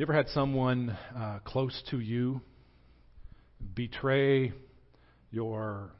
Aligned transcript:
You 0.00 0.06
ever 0.06 0.14
had 0.14 0.30
someone 0.30 0.96
uh, 1.14 1.40
close 1.44 1.78
to 1.90 2.00
you 2.00 2.40
betray 3.74 4.54
your 5.30 5.90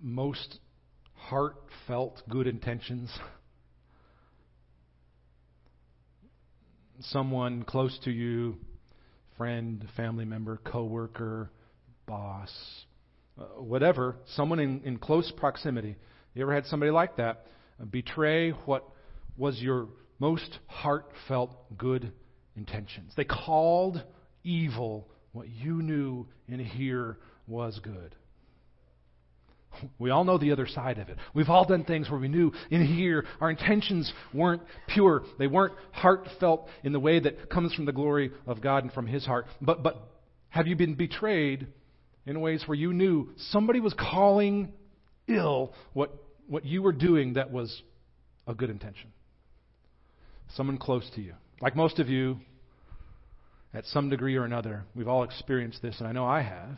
most 0.00 0.58
heartfelt 1.12 2.22
good 2.30 2.46
intentions? 2.46 3.12
Someone 7.00 7.64
close 7.64 7.98
to 8.04 8.10
you, 8.10 8.56
friend, 9.36 9.86
family 9.94 10.24
member, 10.24 10.56
coworker, 10.56 11.50
boss, 12.06 12.50
uh, 13.38 13.42
whatever, 13.60 14.16
someone 14.36 14.58
in, 14.58 14.80
in 14.84 14.96
close 14.96 15.30
proximity. 15.36 15.96
You 16.32 16.40
ever 16.44 16.54
had 16.54 16.64
somebody 16.64 16.92
like 16.92 17.18
that 17.18 17.44
betray 17.90 18.52
what 18.52 18.88
was 19.36 19.60
your 19.60 19.88
most 20.18 20.60
heartfelt 20.66 21.76
good 21.76 22.10
intentions? 22.56 23.12
They 23.16 23.24
called 23.24 24.02
evil 24.44 25.08
what 25.32 25.48
you 25.48 25.82
knew 25.82 26.26
in 26.48 26.60
here 26.60 27.18
was 27.46 27.80
good. 27.82 28.14
We 29.98 30.10
all 30.10 30.24
know 30.24 30.36
the 30.36 30.52
other 30.52 30.66
side 30.66 30.98
of 30.98 31.08
it. 31.08 31.16
We've 31.32 31.48
all 31.48 31.64
done 31.64 31.84
things 31.84 32.10
where 32.10 32.20
we 32.20 32.28
knew 32.28 32.52
in 32.70 32.84
here 32.84 33.24
our 33.40 33.50
intentions 33.50 34.12
weren't 34.34 34.62
pure. 34.88 35.22
They 35.38 35.46
weren't 35.46 35.72
heartfelt 35.92 36.68
in 36.84 36.92
the 36.92 37.00
way 37.00 37.20
that 37.20 37.48
comes 37.48 37.72
from 37.72 37.86
the 37.86 37.92
glory 37.92 38.32
of 38.46 38.60
God 38.60 38.84
and 38.84 38.92
from 38.92 39.06
His 39.06 39.24
heart. 39.24 39.46
But, 39.62 39.82
but 39.82 39.96
have 40.50 40.66
you 40.66 40.76
been 40.76 40.94
betrayed 40.94 41.68
in 42.26 42.40
ways 42.40 42.62
where 42.66 42.76
you 42.76 42.92
knew 42.92 43.30
somebody 43.50 43.80
was 43.80 43.94
calling 43.94 44.72
ill 45.26 45.72
what, 45.92 46.12
what 46.46 46.64
you 46.64 46.82
were 46.82 46.92
doing 46.92 47.34
that 47.34 47.50
was 47.50 47.82
a 48.46 48.54
good 48.54 48.70
intention. 48.70 49.12
Someone 50.54 50.78
close 50.78 51.08
to 51.14 51.22
you. 51.22 51.34
Like 51.62 51.76
most 51.76 52.00
of 52.00 52.08
you, 52.08 52.38
at 53.72 53.84
some 53.86 54.10
degree 54.10 54.34
or 54.34 54.44
another, 54.44 54.82
we've 54.96 55.06
all 55.06 55.22
experienced 55.22 55.80
this, 55.80 55.94
and 56.00 56.08
I 56.08 56.12
know 56.12 56.26
I 56.26 56.42
have. 56.42 56.76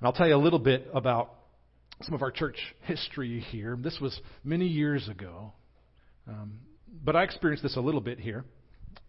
And 0.00 0.02
I'll 0.02 0.12
tell 0.12 0.26
you 0.26 0.34
a 0.34 0.42
little 0.42 0.58
bit 0.58 0.88
about 0.92 1.34
some 2.02 2.16
of 2.16 2.22
our 2.22 2.32
church 2.32 2.56
history 2.80 3.38
here. 3.38 3.78
This 3.80 3.98
was 4.00 4.20
many 4.42 4.66
years 4.66 5.08
ago, 5.08 5.52
um, 6.26 6.58
but 7.04 7.14
I 7.14 7.22
experienced 7.22 7.62
this 7.62 7.76
a 7.76 7.80
little 7.80 8.00
bit 8.00 8.18
here. 8.18 8.44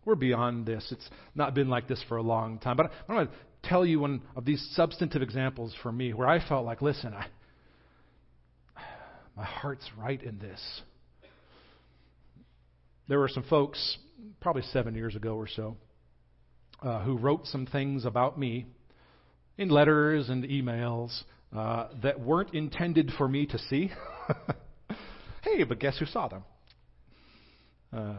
We're 0.06 0.14
beyond 0.14 0.68
this. 0.68 0.88
It's 0.92 1.10
not 1.34 1.56
been 1.56 1.70
like 1.70 1.88
this 1.88 2.04
for 2.08 2.18
a 2.18 2.24
long 2.24 2.60
time. 2.60 2.78
But 2.78 2.92
I 3.08 3.14
want 3.14 3.32
to 3.32 3.68
tell 3.68 3.84
you 3.84 4.00
one 4.00 4.22
of 4.36 4.46
these 4.46 4.64
substantive 4.76 5.24
examples 5.24 5.76
for 5.82 5.92
me 5.92 6.14
where 6.14 6.28
I 6.28 6.48
felt 6.48 6.66
like, 6.66 6.84
listen, 6.84 7.16
I, 7.16 7.26
my 9.36 9.46
heart's 9.46 9.90
right 9.98 10.22
in 10.22 10.38
this. 10.38 10.82
There 13.10 13.18
were 13.18 13.28
some 13.28 13.42
folks, 13.42 13.98
probably 14.40 14.62
seven 14.72 14.94
years 14.94 15.16
ago 15.16 15.34
or 15.34 15.48
so, 15.48 15.78
uh, 16.84 17.02
who 17.02 17.18
wrote 17.18 17.48
some 17.48 17.66
things 17.66 18.06
about 18.06 18.38
me 18.38 18.68
in 19.58 19.70
letters 19.70 20.30
and 20.30 20.44
emails 20.44 21.20
uh, 21.52 21.88
that 22.04 22.20
weren't 22.20 22.54
intended 22.54 23.12
for 23.18 23.28
me 23.28 23.48
to 23.48 23.58
see. 23.58 23.90
hey, 25.42 25.64
but 25.64 25.80
guess 25.80 25.98
who 25.98 26.06
saw 26.06 26.28
them? 26.28 26.44
Uh, 27.92 28.14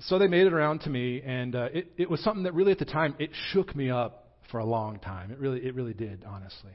so 0.00 0.18
they 0.18 0.26
made 0.26 0.46
it 0.46 0.54
around 0.54 0.80
to 0.80 0.88
me, 0.88 1.20
and 1.20 1.54
uh, 1.54 1.68
it, 1.74 1.92
it 1.98 2.08
was 2.08 2.18
something 2.20 2.44
that 2.44 2.54
really, 2.54 2.72
at 2.72 2.78
the 2.78 2.86
time, 2.86 3.14
it 3.18 3.28
shook 3.50 3.76
me 3.76 3.90
up 3.90 4.38
for 4.50 4.60
a 4.60 4.64
long 4.64 5.00
time. 5.00 5.30
It 5.30 5.38
really, 5.38 5.66
it 5.66 5.74
really 5.74 5.92
did, 5.92 6.24
honestly. 6.26 6.72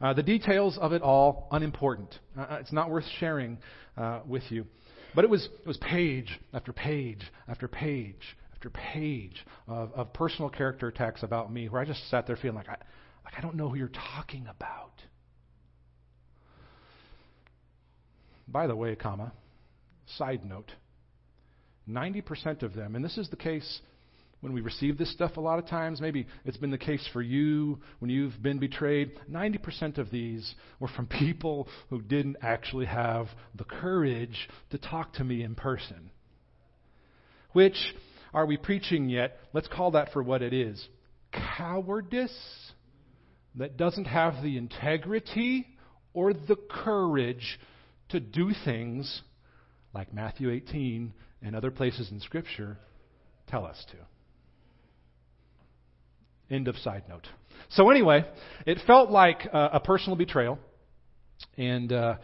Uh, 0.00 0.12
the 0.12 0.22
details 0.22 0.78
of 0.80 0.92
it 0.92 1.02
all 1.02 1.48
unimportant. 1.50 2.14
Uh, 2.38 2.58
it's 2.60 2.72
not 2.72 2.88
worth 2.88 3.04
sharing 3.18 3.58
uh, 3.96 4.20
with 4.24 4.44
you. 4.50 4.64
But 5.14 5.24
it 5.24 5.30
was, 5.30 5.48
it 5.60 5.66
was 5.66 5.76
page 5.76 6.40
after 6.52 6.72
page 6.72 7.20
after 7.48 7.68
page 7.68 8.36
after 8.54 8.70
page 8.70 9.44
of, 9.66 9.92
of 9.92 10.12
personal 10.12 10.48
character 10.48 10.88
attacks 10.88 11.22
about 11.22 11.52
me, 11.52 11.68
where 11.68 11.82
I 11.82 11.84
just 11.84 12.08
sat 12.08 12.26
there 12.26 12.36
feeling 12.36 12.56
like 12.56 12.68
I, 12.68 12.76
like 13.24 13.34
I 13.36 13.40
don't 13.40 13.56
know 13.56 13.68
who 13.68 13.76
you're 13.76 13.88
talking 14.16 14.46
about. 14.46 14.92
By 18.48 18.66
the 18.66 18.76
way, 18.76 18.94
comma, 18.94 19.32
side 20.18 20.44
note, 20.44 20.72
90% 21.88 22.62
of 22.62 22.74
them, 22.74 22.94
and 22.94 23.04
this 23.04 23.18
is 23.18 23.28
the 23.28 23.36
case 23.36 23.80
when 24.42 24.52
we 24.52 24.60
receive 24.60 24.98
this 24.98 25.12
stuff 25.12 25.36
a 25.36 25.40
lot 25.40 25.58
of 25.58 25.66
times. 25.66 26.00
Maybe 26.00 26.26
it's 26.44 26.56
been 26.56 26.72
the 26.72 26.78
case 26.78 27.08
for 27.12 27.22
you 27.22 27.78
when 28.00 28.10
you've 28.10 28.42
been 28.42 28.58
betrayed. 28.58 29.12
90% 29.30 29.98
of 29.98 30.10
these 30.10 30.54
were 30.80 30.88
from 30.88 31.06
people 31.18 31.68
who 31.88 32.02
didn't 32.02 32.36
actually 32.42 32.86
have 32.86 33.28
the 33.54 33.64
courage 33.64 34.48
to 34.70 34.78
talk 34.78 35.14
to 35.14 35.24
me 35.24 35.42
in 35.42 35.54
person. 35.54 36.10
Which 37.52 37.94
are 38.34 38.44
we 38.44 38.56
preaching 38.56 39.08
yet? 39.08 39.38
Let's 39.52 39.68
call 39.68 39.92
that 39.92 40.12
for 40.12 40.22
what 40.22 40.42
it 40.42 40.52
is 40.52 40.86
cowardice 41.56 42.72
that 43.54 43.76
doesn't 43.76 44.04
have 44.04 44.42
the 44.42 44.58
integrity 44.58 45.66
or 46.12 46.34
the 46.34 46.56
courage 46.68 47.58
to 48.10 48.20
do 48.20 48.52
things 48.64 49.22
like 49.94 50.12
Matthew 50.12 50.50
18 50.50 51.12
and 51.42 51.56
other 51.56 51.70
places 51.70 52.10
in 52.10 52.20
Scripture 52.20 52.76
tell 53.46 53.64
us 53.64 53.82
to. 53.92 53.96
End 56.52 56.68
of 56.68 56.76
side 56.76 57.04
note. 57.08 57.26
So, 57.70 57.90
anyway, 57.90 58.26
it 58.66 58.78
felt 58.86 59.10
like 59.10 59.48
uh, 59.52 59.70
a 59.72 59.80
personal 59.80 60.16
betrayal. 60.16 60.58
And 61.56 61.90
uh, 61.90 62.16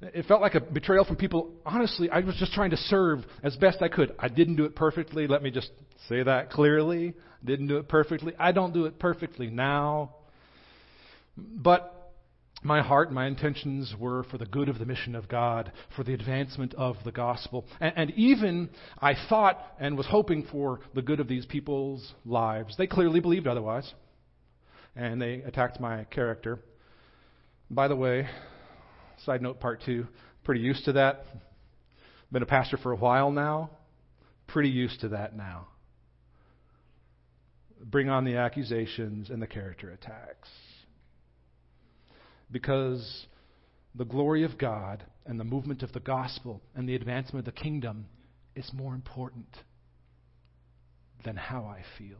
it 0.00 0.26
felt 0.26 0.40
like 0.40 0.56
a 0.56 0.60
betrayal 0.60 1.04
from 1.04 1.14
people. 1.16 1.52
Honestly, 1.64 2.10
I 2.10 2.20
was 2.20 2.34
just 2.36 2.52
trying 2.52 2.70
to 2.70 2.76
serve 2.76 3.20
as 3.44 3.54
best 3.56 3.80
I 3.80 3.88
could. 3.88 4.12
I 4.18 4.28
didn't 4.28 4.56
do 4.56 4.64
it 4.64 4.74
perfectly. 4.74 5.28
Let 5.28 5.42
me 5.42 5.52
just 5.52 5.70
say 6.08 6.22
that 6.22 6.50
clearly. 6.50 7.14
Didn't 7.44 7.68
do 7.68 7.76
it 7.76 7.88
perfectly. 7.88 8.34
I 8.38 8.50
don't 8.50 8.74
do 8.74 8.86
it 8.86 8.98
perfectly 8.98 9.48
now. 9.48 10.16
But 11.36 11.99
my 12.62 12.82
heart, 12.82 13.08
and 13.08 13.14
my 13.14 13.26
intentions 13.26 13.94
were 13.98 14.24
for 14.24 14.36
the 14.36 14.44
good 14.44 14.68
of 14.68 14.78
the 14.78 14.84
mission 14.84 15.14
of 15.14 15.28
God, 15.28 15.72
for 15.96 16.04
the 16.04 16.12
advancement 16.12 16.74
of 16.74 16.96
the 17.04 17.12
gospel. 17.12 17.64
And, 17.80 17.92
and, 17.96 18.10
even 18.12 18.68
I 18.98 19.14
thought 19.28 19.58
and 19.78 19.96
was 19.96 20.06
hoping 20.06 20.46
for 20.50 20.80
the 20.94 21.00
good 21.02 21.20
of 21.20 21.28
these 21.28 21.46
people's 21.46 22.12
lives. 22.26 22.76
They 22.76 22.86
clearly 22.86 23.20
believed 23.20 23.46
otherwise. 23.46 23.90
And 24.94 25.22
they 25.22 25.42
attacked 25.46 25.80
my 25.80 26.04
character. 26.04 26.58
By 27.70 27.88
the 27.88 27.96
way, 27.96 28.28
side 29.24 29.40
note 29.40 29.60
part 29.60 29.82
two, 29.86 30.06
pretty 30.44 30.60
used 30.60 30.84
to 30.84 30.92
that. 30.92 31.24
Been 32.30 32.42
a 32.42 32.46
pastor 32.46 32.76
for 32.76 32.92
a 32.92 32.96
while 32.96 33.30
now. 33.30 33.70
Pretty 34.48 34.68
used 34.68 35.00
to 35.00 35.08
that 35.10 35.34
now. 35.34 35.68
Bring 37.82 38.10
on 38.10 38.24
the 38.24 38.36
accusations 38.36 39.30
and 39.30 39.40
the 39.40 39.46
character 39.46 39.90
attacks 39.90 40.48
because 42.50 43.26
the 43.94 44.04
glory 44.04 44.44
of 44.44 44.58
God 44.58 45.04
and 45.26 45.38
the 45.38 45.44
movement 45.44 45.82
of 45.82 45.92
the 45.92 46.00
gospel 46.00 46.60
and 46.74 46.88
the 46.88 46.94
advancement 46.94 47.46
of 47.46 47.54
the 47.54 47.60
kingdom 47.60 48.06
is 48.54 48.70
more 48.72 48.94
important 48.94 49.46
than 51.24 51.36
how 51.36 51.64
I 51.64 51.82
feel. 51.98 52.16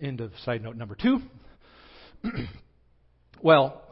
End 0.00 0.20
of 0.20 0.32
side 0.44 0.62
note 0.62 0.76
number 0.76 0.94
two. 0.94 1.20
well, 3.42 3.82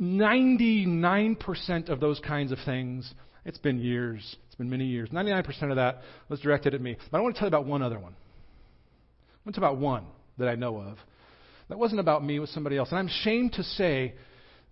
99% 0.00 1.88
of 1.88 2.00
those 2.00 2.20
kinds 2.20 2.52
of 2.52 2.58
things, 2.64 3.12
it's 3.44 3.58
been 3.58 3.78
years, 3.78 4.36
it's 4.46 4.54
been 4.54 4.70
many 4.70 4.86
years. 4.86 5.10
99% 5.10 5.70
of 5.70 5.76
that 5.76 6.02
was 6.28 6.40
directed 6.40 6.74
at 6.74 6.80
me. 6.80 6.96
But 7.10 7.18
I 7.18 7.20
want 7.20 7.34
to 7.34 7.38
tell 7.38 7.46
you 7.46 7.54
about 7.56 7.66
one 7.66 7.82
other 7.82 7.98
one. 7.98 8.12
I 8.14 9.38
want 9.44 9.54
to 9.54 9.60
tell 9.60 9.70
you 9.70 9.74
about 9.74 9.82
one 9.82 10.04
that 10.38 10.48
I 10.48 10.54
know 10.54 10.78
of. 10.78 10.98
That 11.72 11.78
wasn't 11.78 12.00
about 12.00 12.22
me, 12.22 12.36
it 12.36 12.38
was 12.38 12.50
somebody 12.50 12.76
else. 12.76 12.90
And 12.90 12.98
I'm 12.98 13.06
ashamed 13.06 13.54
to 13.54 13.62
say 13.62 14.12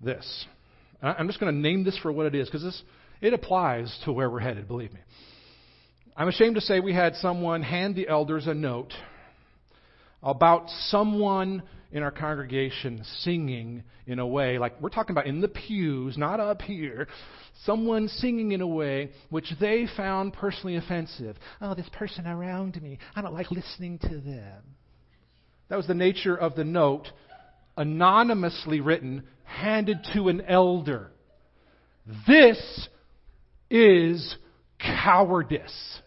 this. 0.03 0.45
I'm 1.01 1.29
just 1.29 1.41
going 1.41 1.51
to 1.51 1.59
name 1.59 1.83
this 1.83 1.97
for 1.97 2.13
what 2.13 2.27
it 2.27 2.35
is 2.35 2.47
because 2.47 2.63
this 2.63 2.83
it 3.23 3.33
applies 3.33 3.99
to 4.05 4.13
where 4.13 4.29
we're 4.29 4.41
headed, 4.41 4.69
believe 4.69 4.93
me. 4.93 5.01
I'm 6.15 6.29
ashamed 6.29 6.57
to 6.57 6.61
say 6.61 6.79
we 6.79 6.93
had 6.93 7.15
someone 7.17 7.63
hand 7.63 7.97
the 7.97 8.07
elders 8.07 8.47
a 8.47 8.53
note 8.53 8.93
about 10.23 10.69
someone 10.89 11.63
in 11.91 12.03
our 12.03 12.11
congregation 12.11 13.03
singing 13.21 13.83
in 14.07 14.19
a 14.19 14.27
way, 14.27 14.59
like 14.59 14.79
we're 14.83 14.91
talking 14.91 15.15
about 15.15 15.27
in 15.27 15.41
the 15.41 15.49
pews, 15.49 16.19
not 16.19 16.39
up 16.39 16.61
here, 16.61 17.09
someone 17.65 18.09
singing 18.09 18.53
in 18.53 18.61
a 18.61 18.67
way 18.67 19.11
which 19.31 19.55
they 19.59 19.87
found 19.97 20.35
personally 20.35 20.77
offensive. 20.77 21.39
Oh, 21.63 21.75
this 21.75 21.89
person 21.95 22.27
around 22.27 22.83
me, 22.83 22.99
I 23.17 23.23
don't 23.23 23.33
like 23.33 23.51
listening 23.51 23.99
to 24.01 24.21
them. 24.21 24.77
That 25.71 25.77
was 25.77 25.87
the 25.87 25.95
nature 25.95 26.37
of 26.37 26.57
the 26.57 26.65
note, 26.65 27.07
anonymously 27.77 28.81
written, 28.81 29.23
handed 29.45 29.99
to 30.13 30.29
an 30.29 30.43
elder. 30.43 31.13
This 32.27 32.89
is 33.71 34.37
cowardice 34.79 36.01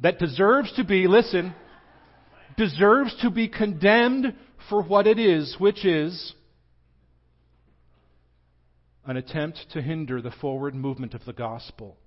that 0.00 0.18
deserves 0.18 0.72
to 0.76 0.84
be, 0.84 1.06
listen, 1.06 1.54
deserves 2.56 3.14
to 3.20 3.30
be 3.30 3.48
condemned 3.48 4.34
for 4.70 4.82
what 4.82 5.06
it 5.06 5.18
is, 5.18 5.56
which 5.58 5.84
is 5.84 6.32
an 9.06 9.18
attempt 9.18 9.58
to 9.72 9.82
hinder 9.82 10.22
the 10.22 10.30
forward 10.30 10.74
movement 10.74 11.12
of 11.12 11.24
the 11.26 11.34
gospel. 11.34 11.98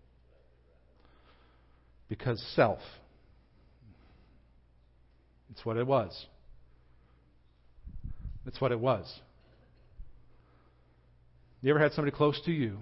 because 2.09 2.41
self. 2.55 2.79
It's 5.51 5.65
what 5.65 5.77
it 5.77 5.85
was. 5.85 6.27
It's 8.47 8.61
what 8.61 8.71
it 8.71 8.79
was. 8.79 9.13
You 11.61 11.71
ever 11.71 11.79
had 11.79 11.91
somebody 11.93 12.15
close 12.15 12.39
to 12.45 12.51
you 12.51 12.79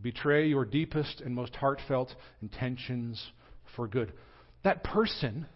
betray 0.00 0.46
your 0.48 0.64
deepest 0.64 1.20
and 1.20 1.34
most 1.34 1.54
heartfelt 1.54 2.14
intentions 2.42 3.24
for 3.76 3.86
good? 3.86 4.12
That 4.64 4.84
person 4.84 5.46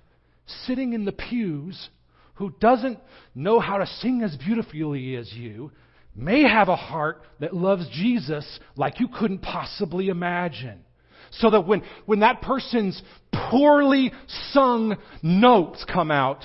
sitting 0.67 0.93
in 0.93 1.05
the 1.05 1.13
pews 1.13 1.91
who 2.35 2.55
doesn't 2.61 2.99
know 3.35 3.61
how 3.61 3.79
to 3.79 3.87
sing 3.87 4.23
as 4.23 4.37
beautifully 4.37 5.17
as 5.17 5.33
you 5.33 5.73
may 6.15 6.43
have 6.43 6.69
a 6.69 6.77
heart 6.77 7.23
that 7.41 7.55
loves 7.55 7.89
Jesus 7.93 8.61
like 8.77 9.01
you 9.01 9.09
couldn't 9.09 9.41
possibly 9.41 10.09
imagine. 10.09 10.85
So 11.33 11.51
that 11.51 11.67
when, 11.67 11.83
when 12.05 12.21
that 12.21 12.43
person's 12.43 13.01
poorly 13.51 14.13
sung 14.53 14.97
notes 15.23 15.85
come 15.91 16.11
out, 16.11 16.45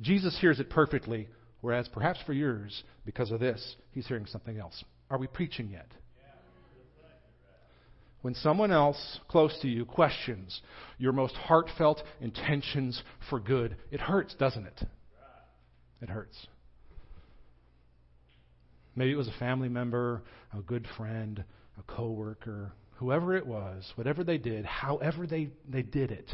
Jesus 0.00 0.38
hears 0.40 0.60
it 0.60 0.70
perfectly, 0.70 1.28
whereas 1.66 1.88
perhaps 1.88 2.20
for 2.24 2.32
yours, 2.32 2.84
because 3.04 3.32
of 3.32 3.40
this, 3.40 3.74
he's 3.90 4.06
hearing 4.06 4.24
something 4.24 4.56
else. 4.56 4.84
Are 5.10 5.18
we 5.18 5.26
preaching 5.26 5.68
yet? 5.68 5.88
When 8.22 8.34
someone 8.34 8.70
else 8.70 9.18
close 9.26 9.58
to 9.62 9.68
you 9.68 9.84
questions 9.84 10.62
your 10.96 11.12
most 11.12 11.34
heartfelt 11.34 12.04
intentions 12.20 13.02
for 13.28 13.40
good, 13.40 13.74
it 13.90 13.98
hurts, 13.98 14.36
doesn't 14.36 14.64
it? 14.64 14.80
It 16.00 16.08
hurts. 16.08 16.46
Maybe 18.94 19.10
it 19.10 19.16
was 19.16 19.26
a 19.26 19.38
family 19.40 19.68
member, 19.68 20.22
a 20.56 20.62
good 20.62 20.86
friend, 20.96 21.42
a 21.80 21.82
coworker, 21.82 22.70
whoever 22.98 23.34
it 23.36 23.44
was, 23.44 23.90
whatever 23.96 24.22
they 24.22 24.38
did, 24.38 24.64
however 24.64 25.26
they, 25.26 25.50
they 25.68 25.82
did 25.82 26.12
it. 26.12 26.30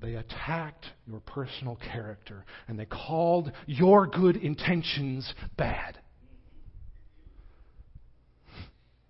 They 0.00 0.14
attacked 0.14 0.86
your 1.06 1.20
personal 1.20 1.76
character 1.76 2.44
and 2.68 2.78
they 2.78 2.86
called 2.86 3.52
your 3.66 4.06
good 4.06 4.36
intentions 4.36 5.32
bad. 5.56 5.98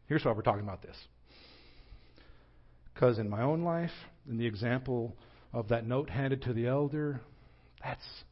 Here's 0.06 0.24
why 0.24 0.32
we're 0.32 0.42
talking 0.42 0.64
about 0.64 0.82
this. 0.82 0.96
Because 2.92 3.18
in 3.18 3.30
my 3.30 3.42
own 3.42 3.62
life, 3.62 3.92
in 4.28 4.36
the 4.36 4.46
example 4.46 5.16
of 5.52 5.68
that 5.68 5.86
note 5.86 6.10
handed 6.10 6.42
to 6.42 6.52
the 6.52 6.66
elder, 6.66 7.20
that's 7.82 8.24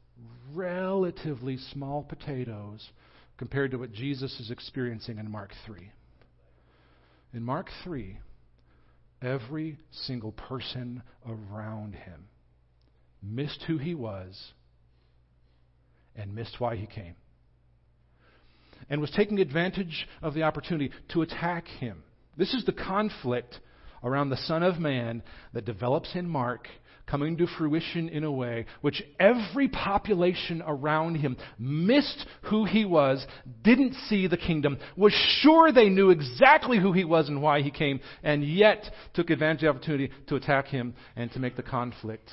relatively 0.52 1.56
small 1.72 2.02
potatoes 2.02 2.90
compared 3.36 3.70
to 3.70 3.78
what 3.78 3.92
Jesus 3.92 4.40
is 4.40 4.50
experiencing 4.50 5.18
in 5.18 5.30
Mark 5.30 5.52
3. 5.64 5.92
In 7.32 7.44
Mark 7.44 7.68
3, 7.84 8.18
every 9.22 9.78
single 9.90 10.32
person 10.32 11.02
around 11.24 11.94
him 11.94 12.24
missed 13.22 13.62
who 13.66 13.78
he 13.78 13.94
was 13.94 14.52
and 16.14 16.34
missed 16.34 16.60
why 16.60 16.76
he 16.76 16.86
came. 16.86 17.14
And 18.90 19.00
was 19.00 19.10
taking 19.10 19.38
advantage 19.40 20.06
of 20.22 20.34
the 20.34 20.44
opportunity 20.44 20.92
to 21.12 21.22
attack 21.22 21.66
him. 21.66 22.02
This 22.36 22.54
is 22.54 22.64
the 22.64 22.72
conflict 22.72 23.60
around 24.02 24.30
the 24.30 24.36
Son 24.36 24.62
of 24.62 24.78
Man 24.78 25.22
that 25.52 25.64
develops 25.64 26.14
in 26.14 26.28
Mark 26.28 26.68
coming 27.06 27.36
to 27.38 27.46
fruition 27.46 28.08
in 28.08 28.22
a 28.22 28.30
way 28.30 28.66
which 28.80 29.02
every 29.18 29.68
population 29.68 30.62
around 30.66 31.16
him 31.16 31.36
missed 31.58 32.26
who 32.42 32.64
he 32.64 32.84
was, 32.84 33.26
didn't 33.62 33.94
see 34.08 34.26
the 34.26 34.36
kingdom, 34.36 34.78
was 34.96 35.12
sure 35.40 35.72
they 35.72 35.88
knew 35.88 36.10
exactly 36.10 36.78
who 36.78 36.92
he 36.92 37.04
was 37.04 37.28
and 37.28 37.42
why 37.42 37.62
he 37.62 37.70
came, 37.70 37.98
and 38.22 38.44
yet 38.44 38.90
took 39.14 39.30
advantage 39.30 39.64
of 39.64 39.74
the 39.74 39.78
opportunity 39.78 40.10
to 40.26 40.36
attack 40.36 40.66
him 40.66 40.94
and 41.16 41.32
to 41.32 41.38
make 41.38 41.56
the 41.56 41.62
conflict 41.62 42.30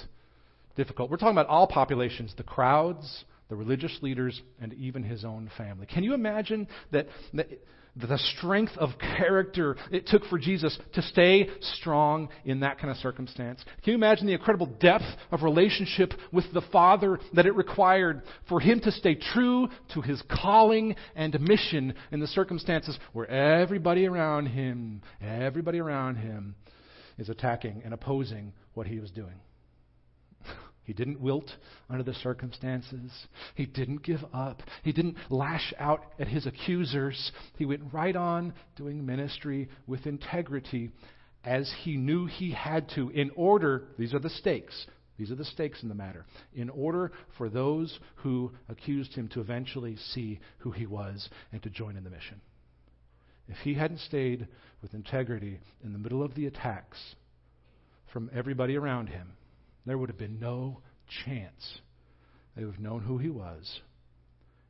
difficult. 0.76 1.10
We're 1.10 1.18
talking 1.18 1.38
about 1.38 1.48
all 1.48 1.68
populations, 1.68 2.34
the 2.36 2.44
crowds, 2.44 3.26
the 3.50 3.56
religious 3.56 3.98
leaders, 4.02 4.42
and 4.60 4.74
even 4.74 5.04
his 5.04 5.24
own 5.24 5.50
family. 5.58 5.86
Can 5.86 6.04
you 6.04 6.14
imagine 6.14 6.68
that, 6.92 7.08
that 7.34 7.48
the 7.96 8.18
strength 8.38 8.74
of 8.78 8.90
character 9.00 9.78
it 9.90 10.08
took 10.08 10.26
for 10.26 10.38
Jesus 10.38 10.78
to 10.94 11.02
stay 11.02 11.50
strong 11.62 12.30
in 12.44 12.60
that 12.60 12.78
kind 12.78 12.92
of 12.92 12.98
circumstance. 12.98 13.64
Can 13.84 13.92
you 13.92 13.96
imagine 13.96 14.28
the 14.28 14.34
incredible 14.34 14.66
depth 14.66 15.06
of 15.32 15.44
relationship 15.44 16.14
with 16.32 16.46
the 16.54 16.62
Father 16.74 17.20
that 17.34 17.46
it 17.46 17.56
required 17.56 18.22
for 18.50 18.60
him 18.60 18.82
to 18.82 18.92
stay 18.92 19.16
true 19.16 19.70
to 19.94 20.02
his 20.02 20.22
calling 20.44 20.96
and 21.16 21.40
mission 21.40 21.94
in 22.12 22.20
the 22.20 22.28
circumstances 22.28 23.00
where 23.14 23.30
everybody 23.30 24.06
around 24.06 24.48
him, 24.48 25.02
everybody 25.22 25.80
around 25.80 26.18
him 26.18 26.56
is 27.18 27.30
attacking 27.30 27.82
and 27.86 27.94
opposing 27.94 28.52
what 28.74 28.88
he 28.88 29.00
was 29.00 29.12
doing? 29.12 29.36
He 30.86 30.94
didn't 30.94 31.20
wilt 31.20 31.50
under 31.90 32.04
the 32.04 32.14
circumstances. 32.14 33.12
He 33.56 33.66
didn't 33.66 34.04
give 34.04 34.24
up. 34.34 34.62
He 34.84 34.94
didn't 34.94 35.18
lash 35.30 35.74
out 35.80 36.06
at 36.20 36.28
his 36.28 36.46
accusers. 36.46 37.32
He 37.58 37.66
went 37.66 37.92
right 37.92 38.16
on 38.16 38.54
doing 38.76 39.06
ministry 39.06 39.70
with 39.88 40.06
integrity 40.06 40.92
as 41.44 41.72
he 41.84 41.98
knew 41.98 42.26
he 42.26 42.52
had 42.52 42.90
to 42.96 43.10
in 43.10 43.32
order, 43.36 43.84
these 43.98 44.14
are 44.14 44.20
the 44.20 44.30
stakes, 44.30 44.88
these 45.18 45.32
are 45.32 45.36
the 45.36 45.46
stakes 45.46 45.82
in 45.84 45.90
the 45.90 45.96
matter, 45.96 46.26
in 46.54 46.70
order 46.70 47.12
for 47.38 47.50
those 47.50 48.00
who 48.16 48.52
accused 48.68 49.14
him 49.14 49.28
to 49.30 49.42
eventually 49.42 49.96
see 50.14 50.40
who 50.60 50.72
he 50.72 50.86
was 50.86 51.30
and 51.52 51.62
to 51.64 51.70
join 51.70 51.96
in 51.96 52.04
the 52.04 52.10
mission. 52.10 52.42
If 53.48 53.58
he 53.58 53.76
hadn't 53.76 54.00
stayed 54.00 54.48
with 54.82 54.94
integrity 54.94 55.60
in 55.84 55.94
the 55.94 56.00
middle 56.00 56.24
of 56.24 56.36
the 56.36 56.48
attacks 56.48 57.16
from 58.12 58.30
everybody 58.34 58.76
around 58.76 59.08
him, 59.08 59.34
there 59.86 59.98
would 59.98 60.10
have 60.10 60.18
been 60.18 60.40
no 60.40 60.82
chance 61.26 61.80
they 62.56 62.64
would 62.64 62.76
have 62.76 62.84
known 62.84 63.02
who 63.02 63.18
he 63.18 63.30
was 63.30 63.82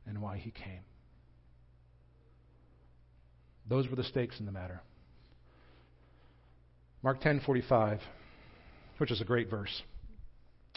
and 0.06 0.20
why 0.20 0.36
he 0.36 0.50
came. 0.50 0.82
Those 3.68 3.88
were 3.88 3.96
the 3.96 4.04
stakes 4.04 4.38
in 4.38 4.46
the 4.46 4.52
matter. 4.52 4.80
Mark 7.02 7.20
10:45, 7.20 8.00
which 8.98 9.10
is 9.10 9.20
a 9.20 9.24
great 9.24 9.48
verse. 9.48 9.82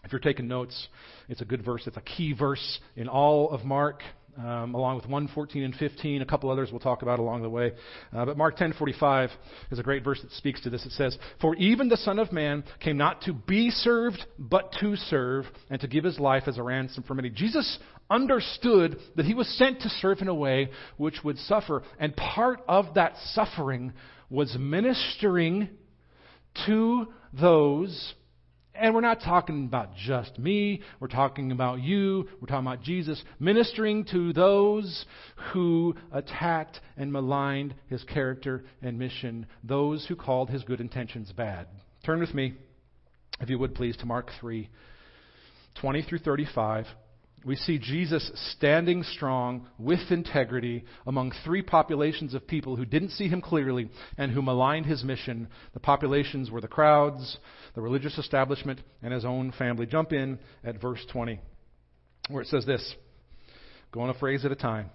If 0.04 0.12
you're 0.12 0.20
taking 0.20 0.48
notes, 0.48 0.88
it's 1.28 1.42
a 1.42 1.46
good 1.46 1.64
verse. 1.64 1.86
It's 1.86 1.98
a 1.98 2.02
key 2.02 2.34
verse 2.34 2.80
in 2.96 3.08
all 3.08 3.50
of 3.52 3.66
Mark 3.66 4.02
um, 4.40 4.74
along 4.74 4.96
with 4.96 5.06
114 5.06 5.64
and 5.64 5.76
15, 5.76 6.22
a 6.22 6.26
couple 6.26 6.50
others 6.50 6.70
we'll 6.72 6.80
talk 6.80 7.02
about 7.02 7.20
along 7.20 7.42
the 7.42 7.50
way. 7.50 7.74
Uh, 8.14 8.26
but 8.26 8.38
Mark 8.38 8.58
10:45 8.58 9.30
is 9.72 9.80
a 9.80 9.84
great 9.84 10.04
verse 10.04 10.22
that 10.22 10.32
speaks 10.32 10.62
to 10.62 10.70
this. 10.70 10.86
It 10.86 10.94
says, 10.94 11.18
"For 11.42 11.56
even 11.56 11.90
the 11.90 11.98
Son 11.98 12.20
of 12.20 12.32
Man 12.32 12.64
came 12.80 12.98
not 12.98 13.22
to 13.24 13.34
be 13.34 13.70
served, 13.70 14.26
but 14.38 14.72
to 14.80 14.96
serve, 14.96 15.46
and 15.70 15.82
to 15.82 15.88
give 15.88 16.04
his 16.04 16.20
life 16.20 16.48
as 16.48 16.58
a 16.58 16.64
ransom 16.64 17.04
for 17.04 17.16
many." 17.16 17.30
Jesus 17.30 17.80
understood 18.10 19.00
that 19.16 19.26
he 19.26 19.34
was 19.34 19.48
sent 19.58 19.82
to 19.82 19.90
serve 19.90 20.22
in 20.22 20.28
a 20.30 20.34
way 20.34 20.70
which 20.98 21.24
would 21.24 21.38
suffer, 21.38 21.84
and 22.00 22.16
part 22.16 22.62
of 22.68 22.94
that 22.94 23.18
suffering 23.34 23.94
was 24.30 24.56
ministering 24.58 25.70
to 26.66 27.08
those 27.34 28.14
and 28.80 28.96
we're 28.96 29.02
not 29.02 29.22
talking 29.22 29.66
about 29.66 29.96
just 29.96 30.40
me. 30.40 30.82
We're 31.00 31.08
talking 31.08 31.52
about 31.52 31.82
you. 31.82 32.28
We're 32.40 32.48
talking 32.48 32.66
about 32.66 32.82
Jesus 32.82 33.22
ministering 33.40 34.06
to 34.06 34.34
those 34.34 35.06
who 35.54 35.96
attacked 36.12 36.80
and 36.98 37.12
maligned 37.12 37.76
his 37.88 38.04
character 38.04 38.64
and 38.82 38.98
mission, 38.98 39.46
those 39.64 40.06
who 40.08 40.16
called 40.16 40.50
his 40.50 40.64
good 40.64 40.80
intentions 40.80 41.32
bad. 41.32 41.68
Turn 42.06 42.20
with 42.20 42.34
me, 42.34 42.54
if 43.42 43.50
you 43.50 43.60
would 43.60 43.76
please, 43.76 43.98
to 43.98 44.06
Mark 44.06 44.32
3 44.40 44.70
20 45.80 46.02
through 46.02 46.20
35 46.20 46.86
we 47.46 47.56
see 47.56 47.78
Jesus 47.78 48.30
standing 48.56 49.04
strong 49.04 49.68
with 49.78 50.12
integrity 50.12 50.84
among 51.08 51.32
three 51.46 51.62
populations 51.62 52.34
of 52.34 52.48
people 52.48 52.76
who 52.76 52.86
didn't 52.86 53.12
see 53.12 53.28
him 53.28 53.42
clearly 53.42 53.90
and 54.18 54.32
who 54.32 54.42
maligned 54.42 54.86
his 54.86 55.04
mission. 55.04 55.48
The 55.74 55.80
populations 55.80 56.52
were 56.52 56.62
the 56.62 56.68
crowds, 56.68 57.38
the 57.76 57.82
religious 57.82 58.18
establishment, 58.18 58.82
and 59.02 59.14
his 59.14 59.26
own 59.26 59.54
family. 59.54 59.86
Jump 59.86 60.12
in 60.12 60.40
at 60.64 60.82
verse 60.82 61.06
20, 61.12 61.40
where 62.30 62.42
it 62.42 62.48
says 62.48 62.66
this 62.66 62.96
going 63.92 64.10
a 64.10 64.14
phrase 64.14 64.46
at 64.46 64.52
a 64.52 64.56
time, 64.56 64.90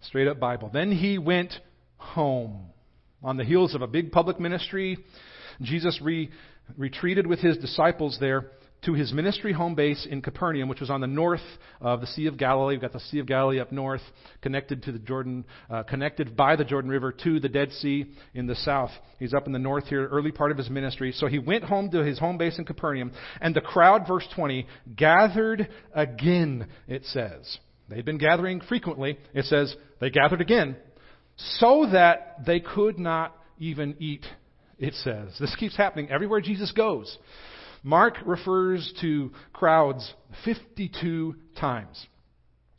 straight 0.00 0.26
up 0.26 0.40
Bible. 0.40 0.70
Then 0.72 0.90
he 0.90 1.18
went 1.18 1.52
home. 1.96 2.66
On 3.22 3.36
the 3.36 3.44
heels 3.44 3.76
of 3.76 3.82
a 3.82 3.86
big 3.86 4.10
public 4.10 4.40
ministry, 4.40 4.98
Jesus 5.60 6.00
re- 6.02 6.28
retreated 6.76 7.24
with 7.24 7.38
his 7.38 7.56
disciples 7.58 8.16
there 8.18 8.50
to 8.84 8.94
his 8.94 9.12
ministry 9.12 9.52
home 9.52 9.74
base 9.74 10.06
in 10.10 10.22
Capernaum, 10.22 10.68
which 10.68 10.80
was 10.80 10.90
on 10.90 11.00
the 11.00 11.06
north 11.06 11.40
of 11.80 12.00
the 12.00 12.06
Sea 12.08 12.26
of 12.26 12.36
Galilee. 12.36 12.74
We've 12.74 12.80
got 12.80 12.92
the 12.92 13.00
Sea 13.00 13.20
of 13.20 13.26
Galilee 13.26 13.60
up 13.60 13.70
north, 13.70 14.00
connected 14.40 14.82
to 14.84 14.92
the 14.92 14.98
Jordan, 14.98 15.44
uh, 15.70 15.84
connected 15.84 16.36
by 16.36 16.56
the 16.56 16.64
Jordan 16.64 16.90
River 16.90 17.12
to 17.12 17.40
the 17.40 17.48
Dead 17.48 17.70
Sea 17.72 18.06
in 18.34 18.46
the 18.46 18.56
south. 18.56 18.90
He's 19.18 19.34
up 19.34 19.46
in 19.46 19.52
the 19.52 19.58
north 19.58 19.86
here, 19.86 20.06
early 20.08 20.32
part 20.32 20.50
of 20.50 20.58
his 20.58 20.68
ministry. 20.68 21.12
So 21.12 21.26
he 21.26 21.38
went 21.38 21.64
home 21.64 21.90
to 21.90 22.04
his 22.04 22.18
home 22.18 22.38
base 22.38 22.58
in 22.58 22.64
Capernaum, 22.64 23.12
and 23.40 23.54
the 23.54 23.60
crowd, 23.60 24.06
verse 24.06 24.26
20, 24.34 24.66
gathered 24.96 25.68
again, 25.94 26.66
it 26.88 27.04
says. 27.06 27.58
They'd 27.88 28.04
been 28.04 28.18
gathering 28.18 28.60
frequently. 28.60 29.18
It 29.34 29.44
says 29.44 29.74
they 30.00 30.10
gathered 30.10 30.40
again, 30.40 30.76
so 31.36 31.86
that 31.92 32.44
they 32.46 32.60
could 32.60 32.98
not 32.98 33.36
even 33.58 33.96
eat 34.00 34.24
it 34.78 34.94
says. 34.94 35.36
This 35.38 35.54
keeps 35.54 35.76
happening 35.76 36.10
everywhere 36.10 36.40
Jesus 36.40 36.72
goes. 36.72 37.16
Mark 37.82 38.16
refers 38.24 38.92
to 39.00 39.32
crowds 39.52 40.14
52 40.44 41.34
times 41.56 42.06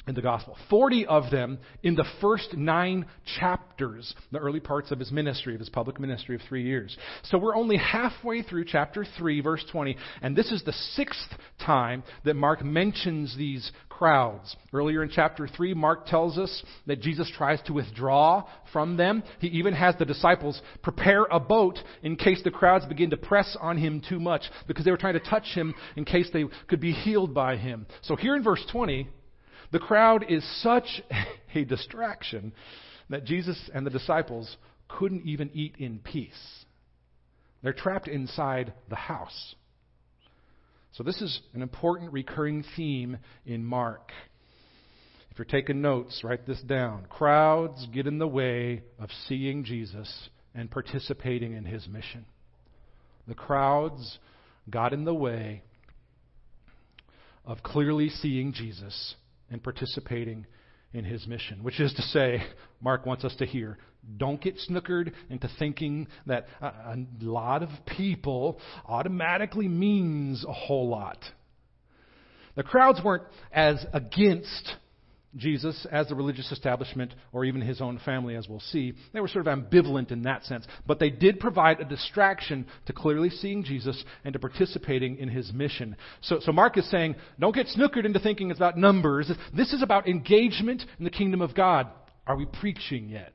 in 0.08 0.16
the 0.16 0.22
gospel. 0.22 0.58
40 0.70 1.06
of 1.06 1.32
them 1.32 1.60
in 1.82 1.96
the 1.96 2.06
first 2.20 2.56
nine 2.56 3.06
chapters, 3.40 4.14
the 4.32 4.40
early 4.40 4.60
parts 4.60 4.92
of 4.92 5.00
his 5.00 5.12
ministry, 5.12 5.54
of 5.54 5.60
his 5.60 5.70
public 5.70 6.00
ministry 6.00 6.36
of 6.36 6.42
three 6.48 6.64
years. 6.64 6.98
So 7.24 7.38
we're 7.38 7.56
only 7.56 7.78
halfway 7.78 8.42
through 8.42 8.66
chapter 8.66 9.06
3, 9.18 9.42
verse 9.42 9.64
20, 9.72 9.96
and 10.22 10.36
this 10.36 10.52
is 10.52 10.64
the 10.64 10.74
sixth 10.74 11.30
time 11.66 12.04
that 12.26 12.36
Mark 12.36 12.64
mentions 12.64 13.38
these 13.38 13.72
crowds. 13.88 14.56
Earlier 14.74 15.04
in 15.04 15.10
chapter 15.10 15.48
3, 15.48 15.74
Mark 15.74 16.06
tells 16.08 16.38
us 16.38 16.64
that 16.88 17.00
Jesus 17.00 17.32
tries 17.38 17.62
to 17.64 17.74
withdraw 17.74 18.44
from 18.74 18.98
them. 18.98 19.24
He 19.40 19.48
even 19.48 19.74
has 19.74 19.96
the 19.98 20.06
disciples 20.06 20.62
prepare 20.82 21.26
a 21.32 21.40
boat 21.40 21.80
in 22.02 22.18
case 22.18 22.42
the 22.44 22.52
crowds 22.52 22.86
begin 22.86 23.12
to 23.12 23.18
press 23.18 23.56
on 23.62 23.78
him 23.78 24.02
too 24.08 24.20
much, 24.20 24.44
because 24.68 24.84
they 24.84 24.92
were 24.92 24.98
trying 24.98 25.14
to 25.14 25.20
touch 25.22 25.46
him 25.54 25.74
in 25.96 26.04
case 26.04 26.30
they 26.34 26.44
could 26.68 26.82
be 26.82 26.92
healed 26.92 27.34
by 27.34 27.56
him. 27.56 27.86
So 28.02 28.18
here 28.18 28.36
in 28.36 28.44
verse 28.44 28.66
20, 28.72 29.08
the 29.74 29.80
crowd 29.80 30.24
is 30.30 30.46
such 30.62 31.02
a 31.56 31.66
distraction 31.66 32.54
that 33.10 33.26
Jesus 33.26 33.60
and 33.74 33.86
the 33.86 33.90
disciples 33.92 34.56
couldn't 34.88 35.26
even 35.26 35.50
eat 35.54 35.76
in 35.80 36.00
peace. 36.00 36.66
They're 37.64 37.74
trapped 37.74 38.08
inside 38.08 38.74
the 38.90 38.96
house. 38.96 39.56
So, 40.94 41.04
this 41.04 41.20
is 41.22 41.42
an 41.56 41.64
important 41.64 42.14
recurring 42.14 42.64
theme 42.76 43.18
in 43.48 43.66
Mark. 43.66 44.12
If 45.32 45.40
you're 45.40 45.46
taking 45.46 45.82
notes, 45.82 46.22
write 46.24 46.46
this 46.46 46.62
down. 46.62 47.08
Crowds 47.10 47.88
get 47.92 48.06
in 48.06 48.20
the 48.20 48.28
way 48.28 48.84
of 49.00 49.10
seeing 49.28 49.64
Jesus 49.64 50.30
and 50.54 50.70
participating 50.70 51.54
in 51.54 51.66
his 51.66 51.88
mission. 51.88 52.26
The 53.28 53.34
crowds 53.34 54.20
got 54.70 54.94
in 54.94 55.04
the 55.04 55.16
way 55.16 55.64
of 57.44 57.64
clearly 57.64 58.10
seeing 58.10 58.54
Jesus 58.54 59.16
and 59.54 59.64
participating 59.64 60.46
in 60.94 61.06
his 61.06 61.26
mission, 61.28 61.64
which 61.64 61.80
is 61.80 61.94
to 61.94 62.02
say, 62.02 62.44
Mark 62.82 63.06
wants 63.06 63.24
us 63.24 63.36
to 63.38 63.46
hear 63.46 63.78
don't 64.18 64.42
get 64.42 64.58
snookered 64.70 65.14
into 65.30 65.50
thinking 65.58 66.08
that 66.26 66.48
a, 66.62 66.66
a 66.66 67.06
lot 67.22 67.64
of 67.64 67.70
people 67.98 68.60
automatically 68.86 69.68
means 69.68 70.44
a 70.46 70.52
whole 70.52 70.90
lot. 70.90 71.18
The 72.56 72.64
crowds 72.64 73.00
weren't 73.04 73.24
as 73.52 73.86
against 73.94 74.76
Jesus 75.36 75.88
as 75.92 76.08
the 76.08 76.16
religious 76.16 76.52
establishment 76.52 77.14
or 77.32 77.46
even 77.46 77.62
his 77.62 77.82
own 77.82 78.00
family, 78.06 78.36
as 78.36 78.48
we'll 78.48 78.60
see. 78.60 78.94
They 79.14 79.20
were 79.20 79.28
sort 79.28 79.48
of 79.48 79.58
ambivalent 79.58 80.12
in 80.12 80.24
that 80.24 80.44
sense. 80.46 80.66
But 80.86 81.00
they 81.00 81.10
did 81.10 81.40
provide 81.40 81.80
a 81.80 81.86
distraction 81.86 82.68
to 82.86 82.94
clearly 82.94 83.30
seeing 83.30 83.64
Jesus 83.64 84.04
and 84.24 84.34
to 84.34 84.40
participating 84.40 85.18
in 85.18 85.30
his 85.30 85.52
mission. 85.52 85.96
So, 86.22 86.40
so 86.42 86.52
Mark 86.52 86.78
is 86.78 86.90
saying, 86.90 87.16
don't 87.40 87.56
get 87.56 87.68
snookered 87.68 88.06
into 88.06 88.20
thinking 88.20 88.50
it's 88.50 88.60
about 88.60 88.78
numbers. 88.78 89.32
This 89.56 89.74
is 89.74 89.82
about 89.82 90.08
engagement 90.08 90.84
in 90.98 91.06
the 91.06 91.12
kingdom 91.12 91.42
of 91.42 91.56
God. 91.56 91.88
Are 92.26 92.38
we 92.38 92.46
preaching 92.46 93.10
yet? 93.10 93.34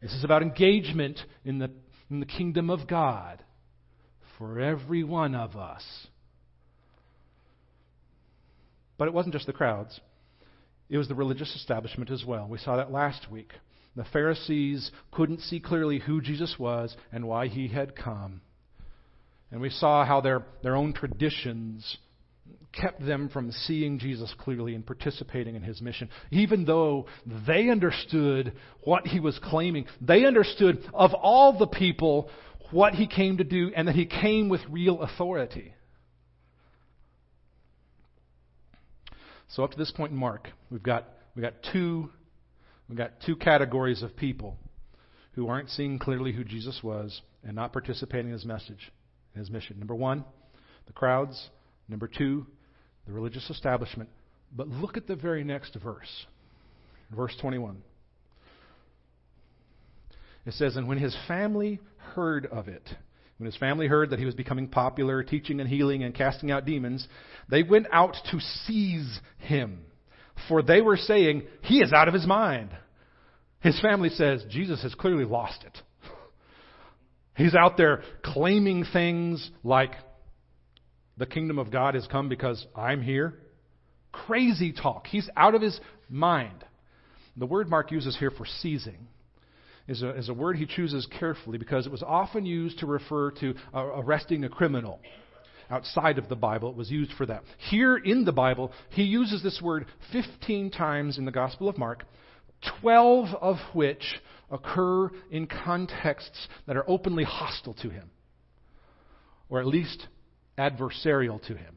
This 0.00 0.12
is 0.12 0.22
about 0.22 0.42
engagement 0.42 1.18
in 1.44 1.58
the, 1.58 1.70
in 2.10 2.20
the 2.20 2.26
kingdom 2.26 2.68
of 2.68 2.86
God 2.86 3.42
for 4.38 4.60
every 4.60 5.02
one 5.02 5.34
of 5.34 5.56
us. 5.56 5.82
But 8.96 9.08
it 9.08 9.14
wasn't 9.14 9.34
just 9.34 9.46
the 9.46 9.52
crowds, 9.52 10.00
it 10.88 10.98
was 10.98 11.08
the 11.08 11.14
religious 11.14 11.54
establishment 11.56 12.10
as 12.10 12.24
well. 12.24 12.46
We 12.48 12.58
saw 12.58 12.76
that 12.76 12.92
last 12.92 13.30
week. 13.30 13.52
The 13.96 14.04
Pharisees 14.12 14.90
couldn't 15.12 15.40
see 15.40 15.60
clearly 15.60 16.00
who 16.00 16.20
Jesus 16.20 16.56
was 16.58 16.96
and 17.12 17.26
why 17.26 17.46
he 17.46 17.68
had 17.68 17.94
come. 17.94 18.40
And 19.52 19.60
we 19.60 19.70
saw 19.70 20.04
how 20.04 20.20
their, 20.20 20.44
their 20.62 20.74
own 20.74 20.92
traditions 20.92 21.98
kept 22.72 23.04
them 23.04 23.28
from 23.28 23.52
seeing 23.52 24.00
Jesus 24.00 24.34
clearly 24.38 24.74
and 24.74 24.84
participating 24.84 25.54
in 25.54 25.62
his 25.62 25.80
mission. 25.80 26.08
Even 26.32 26.64
though 26.64 27.06
they 27.46 27.70
understood 27.70 28.52
what 28.80 29.06
he 29.06 29.20
was 29.20 29.38
claiming, 29.42 29.86
they 30.00 30.24
understood 30.24 30.84
of 30.92 31.14
all 31.14 31.56
the 31.56 31.68
people 31.68 32.28
what 32.72 32.94
he 32.94 33.06
came 33.06 33.36
to 33.36 33.44
do 33.44 33.70
and 33.76 33.86
that 33.86 33.94
he 33.94 34.06
came 34.06 34.48
with 34.48 34.60
real 34.68 35.02
authority. 35.02 35.72
So 39.48 39.64
up 39.64 39.72
to 39.72 39.78
this 39.78 39.90
point 39.90 40.12
in 40.12 40.18
Mark, 40.18 40.48
we've 40.70 40.82
got 40.82 41.08
we've 41.34 41.42
got 41.42 41.54
two 41.72 42.10
we've 42.88 42.98
got 42.98 43.12
two 43.24 43.36
categories 43.36 44.02
of 44.02 44.16
people 44.16 44.56
who 45.32 45.48
aren't 45.48 45.70
seeing 45.70 45.98
clearly 45.98 46.32
who 46.32 46.44
Jesus 46.44 46.80
was 46.82 47.20
and 47.42 47.54
not 47.54 47.72
participating 47.72 48.26
in 48.26 48.32
his 48.32 48.44
message, 48.44 48.92
in 49.34 49.40
his 49.40 49.50
mission. 49.50 49.78
Number 49.78 49.94
one, 49.94 50.24
the 50.86 50.92
crowds. 50.92 51.50
Number 51.88 52.08
two, 52.08 52.46
the 53.06 53.12
religious 53.12 53.50
establishment. 53.50 54.08
But 54.54 54.68
look 54.68 54.96
at 54.96 55.06
the 55.06 55.16
very 55.16 55.44
next 55.44 55.74
verse, 55.74 56.26
verse 57.14 57.36
21. 57.40 57.82
It 60.46 60.54
says, 60.54 60.76
And 60.76 60.88
when 60.88 60.98
his 60.98 61.16
family 61.26 61.80
heard 61.96 62.46
of 62.46 62.68
it, 62.68 62.88
when 63.38 63.46
his 63.46 63.56
family 63.56 63.86
heard 63.86 64.10
that 64.10 64.18
he 64.18 64.24
was 64.24 64.34
becoming 64.34 64.68
popular, 64.68 65.22
teaching 65.22 65.60
and 65.60 65.68
healing 65.68 66.04
and 66.04 66.14
casting 66.14 66.50
out 66.50 66.64
demons, 66.64 67.06
they 67.48 67.62
went 67.62 67.86
out 67.92 68.16
to 68.30 68.40
seize 68.40 69.20
him. 69.38 69.80
For 70.48 70.62
they 70.62 70.80
were 70.80 70.96
saying, 70.96 71.42
He 71.62 71.78
is 71.78 71.92
out 71.92 72.08
of 72.08 72.14
his 72.14 72.26
mind. 72.26 72.70
His 73.60 73.80
family 73.80 74.10
says, 74.10 74.44
Jesus 74.50 74.82
has 74.82 74.94
clearly 74.94 75.24
lost 75.24 75.64
it. 75.64 75.78
He's 77.36 77.54
out 77.54 77.76
there 77.76 78.02
claiming 78.22 78.84
things 78.92 79.50
like, 79.64 79.92
The 81.16 81.26
kingdom 81.26 81.58
of 81.58 81.70
God 81.72 81.94
has 81.94 82.06
come 82.06 82.28
because 82.28 82.64
I'm 82.76 83.02
here. 83.02 83.34
Crazy 84.12 84.72
talk. 84.72 85.08
He's 85.08 85.28
out 85.36 85.56
of 85.56 85.62
his 85.62 85.80
mind. 86.08 86.64
The 87.36 87.46
word 87.46 87.68
Mark 87.68 87.90
uses 87.90 88.16
here 88.16 88.30
for 88.30 88.46
seizing 88.60 89.08
is 89.86 90.02
a, 90.02 90.10
is 90.16 90.28
a 90.28 90.34
word 90.34 90.56
he 90.56 90.66
chooses 90.66 91.06
carefully 91.18 91.58
because 91.58 91.86
it 91.86 91.92
was 91.92 92.02
often 92.02 92.46
used 92.46 92.78
to 92.78 92.86
refer 92.86 93.30
to 93.32 93.54
uh, 93.74 93.84
arresting 93.96 94.44
a 94.44 94.48
criminal. 94.48 95.00
Outside 95.70 96.18
of 96.18 96.28
the 96.28 96.36
Bible, 96.36 96.70
it 96.70 96.76
was 96.76 96.90
used 96.90 97.12
for 97.14 97.24
that. 97.26 97.42
Here 97.70 97.96
in 97.96 98.24
the 98.24 98.32
Bible, 98.32 98.70
he 98.90 99.02
uses 99.02 99.42
this 99.42 99.60
word 99.62 99.86
15 100.12 100.70
times 100.70 101.16
in 101.16 101.24
the 101.24 101.32
Gospel 101.32 101.68
of 101.68 101.78
Mark, 101.78 102.04
12 102.80 103.28
of 103.40 103.56
which 103.72 104.20
occur 104.50 105.10
in 105.30 105.46
contexts 105.46 106.48
that 106.66 106.76
are 106.76 106.88
openly 106.88 107.24
hostile 107.24 107.74
to 107.74 107.88
him, 107.88 108.10
or 109.48 109.58
at 109.58 109.66
least 109.66 110.06
adversarial 110.58 111.44
to 111.46 111.56
him. 111.56 111.76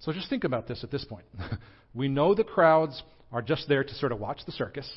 So 0.00 0.12
just 0.12 0.28
think 0.30 0.44
about 0.44 0.66
this 0.66 0.82
at 0.82 0.90
this 0.90 1.04
point. 1.04 1.26
we 1.94 2.08
know 2.08 2.34
the 2.34 2.44
crowds 2.44 3.02
are 3.32 3.42
just 3.42 3.68
there 3.68 3.84
to 3.84 3.94
sort 3.94 4.12
of 4.12 4.20
watch 4.20 4.40
the 4.46 4.52
circus. 4.52 4.88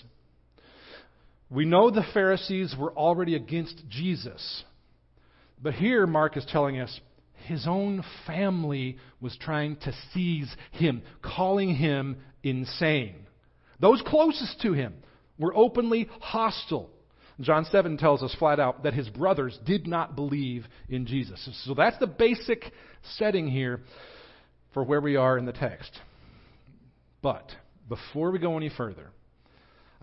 We 1.49 1.65
know 1.65 1.89
the 1.89 2.05
Pharisees 2.13 2.75
were 2.77 2.93
already 2.93 3.35
against 3.35 3.83
Jesus. 3.89 4.63
But 5.61 5.73
here, 5.73 6.07
Mark 6.07 6.37
is 6.37 6.45
telling 6.45 6.79
us 6.79 6.99
his 7.45 7.67
own 7.67 8.03
family 8.25 8.97
was 9.21 9.37
trying 9.39 9.77
to 9.77 9.93
seize 10.13 10.53
him, 10.71 11.03
calling 11.21 11.75
him 11.75 12.17
insane. 12.43 13.15
Those 13.79 14.01
closest 14.05 14.61
to 14.61 14.73
him 14.73 14.95
were 15.37 15.55
openly 15.55 16.09
hostile. 16.19 16.89
John 17.41 17.65
7 17.65 17.97
tells 17.97 18.23
us 18.23 18.33
flat 18.39 18.59
out 18.59 18.83
that 18.83 18.93
his 18.93 19.09
brothers 19.09 19.59
did 19.65 19.85
not 19.85 20.15
believe 20.15 20.65
in 20.89 21.05
Jesus. 21.05 21.47
So 21.65 21.73
that's 21.73 21.97
the 21.99 22.07
basic 22.07 22.63
setting 23.17 23.47
here 23.47 23.81
for 24.73 24.83
where 24.83 25.01
we 25.01 25.15
are 25.17 25.37
in 25.37 25.45
the 25.45 25.51
text. 25.51 25.91
But 27.21 27.51
before 27.89 28.31
we 28.31 28.39
go 28.39 28.57
any 28.57 28.69
further, 28.69 29.09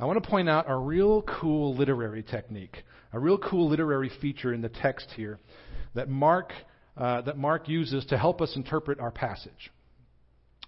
I 0.03 0.05
want 0.05 0.21
to 0.21 0.29
point 0.29 0.49
out 0.49 0.65
a 0.67 0.77
real 0.77 1.23
cool 1.23 1.77
literary 1.77 2.25
technique, 2.25 2.77
a 3.13 3.21
real 3.21 3.39
cool 3.39 3.69
literary 3.69 4.11
feature 4.21 4.53
in 4.53 4.61
the 4.61 4.69
text 4.69 5.07
here 5.15 5.39
that 5.95 6.09
Mark, 6.09 6.53
uh, 6.97 7.21
that 7.21 7.39
Mark 7.39 7.69
uses 7.69 8.05
to 8.07 8.19
help 8.19 8.41
us 8.41 8.57
interpret 8.57 8.99
our 8.99 9.13
passage. 9.13 9.71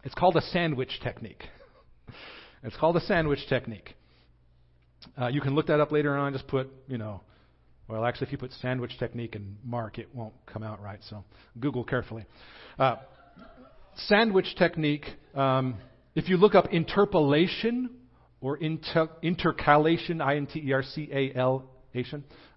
It's 0.04 0.14
called 0.14 0.36
a 0.36 0.40
sandwich 0.40 1.00
technique. 1.02 1.42
it's 2.62 2.76
called 2.76 2.96
a 2.96 3.00
sandwich 3.00 3.40
technique. 3.48 3.96
Uh, 5.20 5.26
you 5.26 5.40
can 5.40 5.56
look 5.56 5.66
that 5.66 5.80
up 5.80 5.90
later 5.90 6.16
on. 6.16 6.32
Just 6.32 6.46
put, 6.46 6.70
you 6.86 6.98
know, 6.98 7.20
well, 7.88 8.04
actually, 8.04 8.28
if 8.28 8.32
you 8.32 8.38
put 8.38 8.52
sandwich 8.62 8.96
technique 9.00 9.34
and 9.34 9.56
Mark, 9.64 9.98
it 9.98 10.14
won't 10.14 10.34
come 10.46 10.62
out 10.62 10.80
right. 10.80 11.00
So 11.10 11.24
Google 11.58 11.82
carefully. 11.82 12.24
Uh, 12.78 12.98
sandwich 13.96 14.54
technique. 14.56 15.06
Um, 15.34 15.78
if 16.14 16.28
you 16.28 16.36
look 16.36 16.54
up 16.54 16.72
interpolation 16.72 17.90
or 18.44 18.58
inter- 18.58 19.08
intercalation, 19.22 20.20
I 20.20 20.36
N 20.36 20.46
T 20.46 20.60
E 20.60 20.72
R 20.72 20.82
C 20.82 21.08
A 21.12 21.32
L 21.34 21.64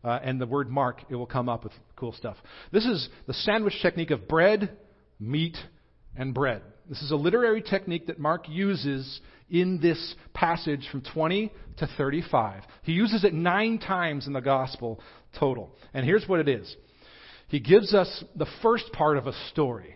uh, 0.04 0.20
and 0.24 0.42
the 0.42 0.46
word 0.46 0.70
mark, 0.70 1.04
it 1.10 1.16
will 1.16 1.28
come 1.28 1.48
up 1.48 1.64
with 1.64 1.74
cool 1.96 2.12
stuff. 2.12 2.36
This 2.72 2.86
is 2.86 3.08
the 3.28 3.34
sandwich 3.34 3.76
technique 3.82 4.12
of 4.12 4.28
bread, 4.28 4.78
meat, 5.20 5.56
and 6.16 6.34
bread. 6.34 6.62
This 6.90 7.02
is 7.02 7.12
a 7.12 7.16
literary 7.16 7.62
technique 7.62 8.08
that 8.08 8.20
Mark 8.20 8.50
uses 8.50 9.22
in 9.50 9.80
this 9.80 10.16
passage 10.34 10.88
from 10.92 11.04
20 11.14 11.52
to 11.78 11.90
35. 11.98 12.64
He 12.84 12.94
uses 12.94 13.24
it 13.24 13.34
nine 13.34 13.78
times 13.78 14.28
in 14.28 14.34
the 14.34 14.42
gospel 14.42 15.00
total. 15.40 15.76
And 15.94 16.06
here's 16.06 16.28
what 16.28 16.40
it 16.40 16.50
is 16.50 16.76
He 17.48 17.60
gives 17.60 17.94
us 17.94 18.24
the 18.36 18.48
first 18.62 18.92
part 18.92 19.18
of 19.18 19.28
a 19.28 19.34
story, 19.52 19.96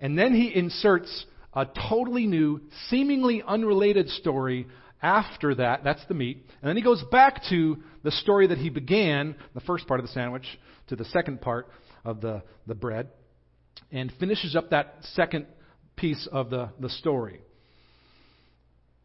and 0.00 0.18
then 0.18 0.34
he 0.34 0.54
inserts 0.54 1.26
a 1.52 1.66
totally 1.88 2.26
new, 2.26 2.60
seemingly 2.88 3.42
unrelated 3.46 4.08
story 4.10 4.66
after 5.02 5.54
that. 5.56 5.84
That's 5.84 6.04
the 6.08 6.14
meat. 6.14 6.44
And 6.60 6.68
then 6.68 6.76
he 6.76 6.82
goes 6.82 7.02
back 7.10 7.42
to 7.50 7.78
the 8.02 8.10
story 8.10 8.48
that 8.48 8.58
he 8.58 8.70
began, 8.70 9.36
the 9.54 9.60
first 9.60 9.86
part 9.86 10.00
of 10.00 10.06
the 10.06 10.12
sandwich, 10.12 10.46
to 10.88 10.96
the 10.96 11.04
second 11.06 11.40
part 11.40 11.68
of 12.04 12.20
the, 12.20 12.42
the 12.66 12.74
bread, 12.74 13.08
and 13.92 14.12
finishes 14.18 14.56
up 14.56 14.70
that 14.70 14.96
second 15.14 15.46
piece 15.96 16.28
of 16.30 16.50
the, 16.50 16.70
the 16.80 16.88
story. 16.88 17.40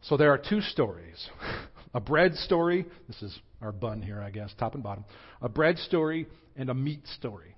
So 0.01 0.17
there 0.17 0.31
are 0.31 0.37
two 0.37 0.61
stories 0.61 1.29
a 1.93 1.99
bread 1.99 2.35
story. 2.35 2.85
This 3.07 3.21
is 3.21 3.37
our 3.61 3.71
bun 3.71 4.01
here, 4.01 4.21
I 4.21 4.31
guess, 4.31 4.51
top 4.57 4.73
and 4.73 4.83
bottom. 4.83 5.05
A 5.41 5.49
bread 5.49 5.77
story 5.77 6.27
and 6.55 6.69
a 6.69 6.73
meat 6.73 7.05
story. 7.17 7.55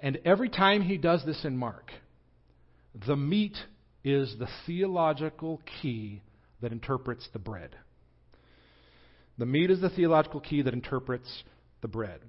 And 0.00 0.18
every 0.24 0.48
time 0.48 0.82
he 0.82 0.96
does 0.96 1.24
this 1.24 1.44
in 1.44 1.56
Mark, 1.56 1.90
the 3.06 3.16
meat 3.16 3.56
is 4.04 4.34
the 4.38 4.48
theological 4.66 5.60
key 5.80 6.22
that 6.60 6.72
interprets 6.72 7.28
the 7.32 7.38
bread. 7.38 7.76
The 9.38 9.46
meat 9.46 9.70
is 9.70 9.80
the 9.80 9.90
theological 9.90 10.40
key 10.40 10.62
that 10.62 10.74
interprets 10.74 11.44
the 11.80 11.88
bread. 11.88 12.20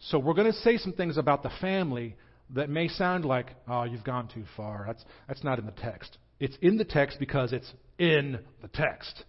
So 0.00 0.18
we're 0.18 0.34
going 0.34 0.50
to 0.50 0.58
say 0.60 0.78
some 0.78 0.92
things 0.92 1.16
about 1.16 1.42
the 1.42 1.50
family 1.60 2.16
that 2.50 2.70
may 2.70 2.88
sound 2.88 3.24
like, 3.24 3.48
oh, 3.68 3.84
you've 3.84 4.04
gone 4.04 4.28
too 4.28 4.44
far. 4.56 4.84
That's, 4.86 5.04
that's 5.28 5.44
not 5.44 5.58
in 5.58 5.66
the 5.66 5.72
text. 5.72 6.18
It's 6.40 6.56
in 6.60 6.76
the 6.76 6.84
text 6.84 7.18
because 7.18 7.52
it's 7.52 7.70
in 7.98 8.38
the 8.62 8.68
text. 8.68 9.24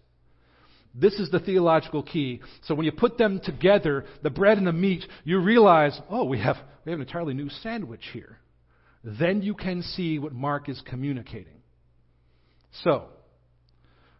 This 0.94 1.16
is 1.16 1.30
the 1.30 1.40
theological 1.40 2.04
key. 2.04 2.42
So 2.64 2.74
when 2.74 2.86
you 2.86 2.92
put 2.92 3.18
them 3.18 3.42
together, 3.44 4.06
the 4.24 4.30
bread 4.30 4.58
and 4.58 4.66
the 4.66 4.74
meat, 4.74 5.04
you 5.26 5.40
realize, 5.40 6.00
oh, 6.10 6.24
we 6.24 6.40
have, 6.40 6.56
we 6.86 6.92
have 6.92 7.00
an 7.00 7.06
entirely 7.06 7.34
new 7.34 7.50
sandwich 7.50 8.04
here. 8.14 8.38
Then 9.04 9.42
you 9.42 9.54
can 9.54 9.82
see 9.82 10.20
what 10.20 10.34
Mark 10.34 10.70
is 10.70 10.82
communicating. 10.86 11.62
So, 12.84 13.06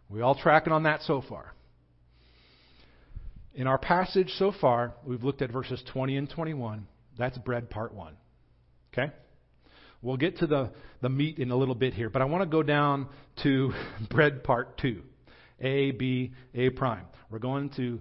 we 0.08 0.20
all 0.20 0.34
tracking 0.34 0.72
on 0.72 0.84
that 0.84 1.02
so 1.02 1.22
far. 1.28 1.52
In 3.54 3.66
our 3.66 3.78
passage 3.78 4.30
so 4.38 4.52
far, 4.60 4.94
we've 5.04 5.24
looked 5.24 5.42
at 5.42 5.50
verses 5.50 5.82
20 5.92 6.16
and 6.16 6.30
21. 6.30 6.86
That's 7.18 7.38
bread 7.38 7.70
part 7.70 7.94
1. 7.94 8.14
Okay? 8.92 9.12
We'll 10.02 10.18
get 10.18 10.38
to 10.38 10.46
the, 10.46 10.70
the 11.00 11.08
meat 11.08 11.38
in 11.38 11.50
a 11.50 11.56
little 11.56 11.74
bit 11.74 11.94
here, 11.94 12.10
but 12.10 12.22
I 12.22 12.26
want 12.26 12.42
to 12.42 12.48
go 12.50 12.62
down 12.62 13.08
to 13.42 13.72
bread 14.10 14.44
part 14.44 14.78
2. 14.78 15.02
A, 15.60 15.90
B, 15.92 16.32
A 16.54 16.70
prime. 16.70 17.06
We're 17.30 17.38
going 17.38 17.70
to 17.76 18.00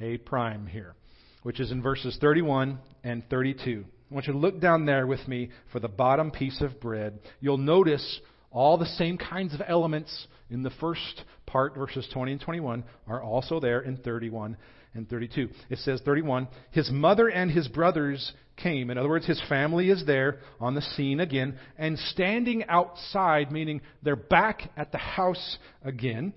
A 0.00 0.18
prime 0.18 0.66
here, 0.66 0.94
which 1.42 1.58
is 1.58 1.72
in 1.72 1.82
verses 1.82 2.16
31 2.20 2.78
and 3.02 3.24
32. 3.28 3.84
I 4.10 4.14
want 4.14 4.28
you 4.28 4.34
to 4.34 4.38
look 4.38 4.60
down 4.60 4.86
there 4.86 5.06
with 5.06 5.26
me 5.26 5.50
for 5.72 5.80
the 5.80 5.88
bottom 5.88 6.30
piece 6.30 6.60
of 6.60 6.80
bread. 6.80 7.18
You'll 7.40 7.58
notice 7.58 8.20
all 8.52 8.78
the 8.78 8.86
same 8.86 9.18
kinds 9.18 9.52
of 9.52 9.60
elements 9.66 10.28
in 10.50 10.62
the 10.62 10.70
first 10.70 11.24
part, 11.46 11.74
verses 11.74 12.08
20 12.12 12.32
and 12.32 12.40
21, 12.40 12.84
are 13.06 13.22
also 13.22 13.60
there 13.60 13.80
in 13.80 13.96
31 13.96 14.56
and 14.94 15.08
32. 15.08 15.48
It 15.70 15.78
says 15.78 16.00
31, 16.04 16.48
his 16.70 16.90
mother 16.90 17.28
and 17.28 17.50
his 17.50 17.68
brothers 17.68 18.32
came. 18.56 18.90
In 18.90 18.98
other 18.98 19.08
words, 19.08 19.26
his 19.26 19.42
family 19.48 19.90
is 19.90 20.04
there 20.06 20.38
on 20.60 20.74
the 20.74 20.82
scene 20.82 21.20
again, 21.20 21.58
and 21.76 21.98
standing 21.98 22.64
outside, 22.68 23.50
meaning 23.50 23.80
they're 24.02 24.16
back 24.16 24.70
at 24.76 24.92
the 24.92 24.98
house 24.98 25.58
again, 25.82 26.32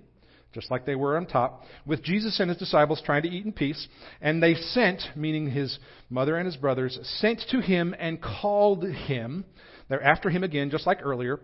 just 0.53 0.71
like 0.71 0.85
they 0.85 0.95
were 0.95 1.17
on 1.17 1.27
top, 1.27 1.63
with 1.85 2.01
Jesus 2.03 2.39
and 2.39 2.49
his 2.49 2.57
disciples 2.57 3.01
trying 3.05 3.21
to 3.23 3.29
eat 3.29 3.45
in 3.45 3.51
peace. 3.51 3.87
And 4.21 4.41
they 4.41 4.55
sent, 4.55 5.03
meaning 5.15 5.51
his 5.51 5.77
mother 6.09 6.35
and 6.37 6.47
his 6.47 6.57
brothers, 6.57 6.97
sent 7.19 7.41
to 7.51 7.61
him 7.61 7.93
and 7.99 8.19
called 8.19 8.83
him. 8.83 9.45
They're 9.89 10.01
after 10.01 10.29
him 10.29 10.43
again, 10.43 10.71
just 10.71 10.87
like 10.87 10.99
earlier. 11.03 11.39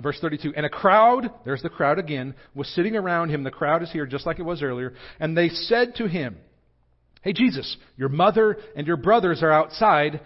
Verse 0.00 0.18
32, 0.20 0.52
and 0.56 0.64
a 0.64 0.68
crowd, 0.68 1.30
there's 1.44 1.62
the 1.62 1.68
crowd 1.68 1.98
again, 1.98 2.34
was 2.54 2.68
sitting 2.68 2.94
around 2.94 3.30
him. 3.30 3.42
The 3.42 3.50
crowd 3.50 3.82
is 3.82 3.90
here 3.90 4.06
just 4.06 4.26
like 4.26 4.38
it 4.38 4.44
was 4.44 4.62
earlier. 4.62 4.94
And 5.18 5.36
they 5.36 5.48
said 5.48 5.96
to 5.96 6.06
him, 6.06 6.36
Hey 7.22 7.32
Jesus, 7.32 7.76
your 7.96 8.08
mother 8.08 8.58
and 8.76 8.86
your 8.86 8.96
brothers 8.96 9.42
are 9.42 9.50
outside 9.50 10.20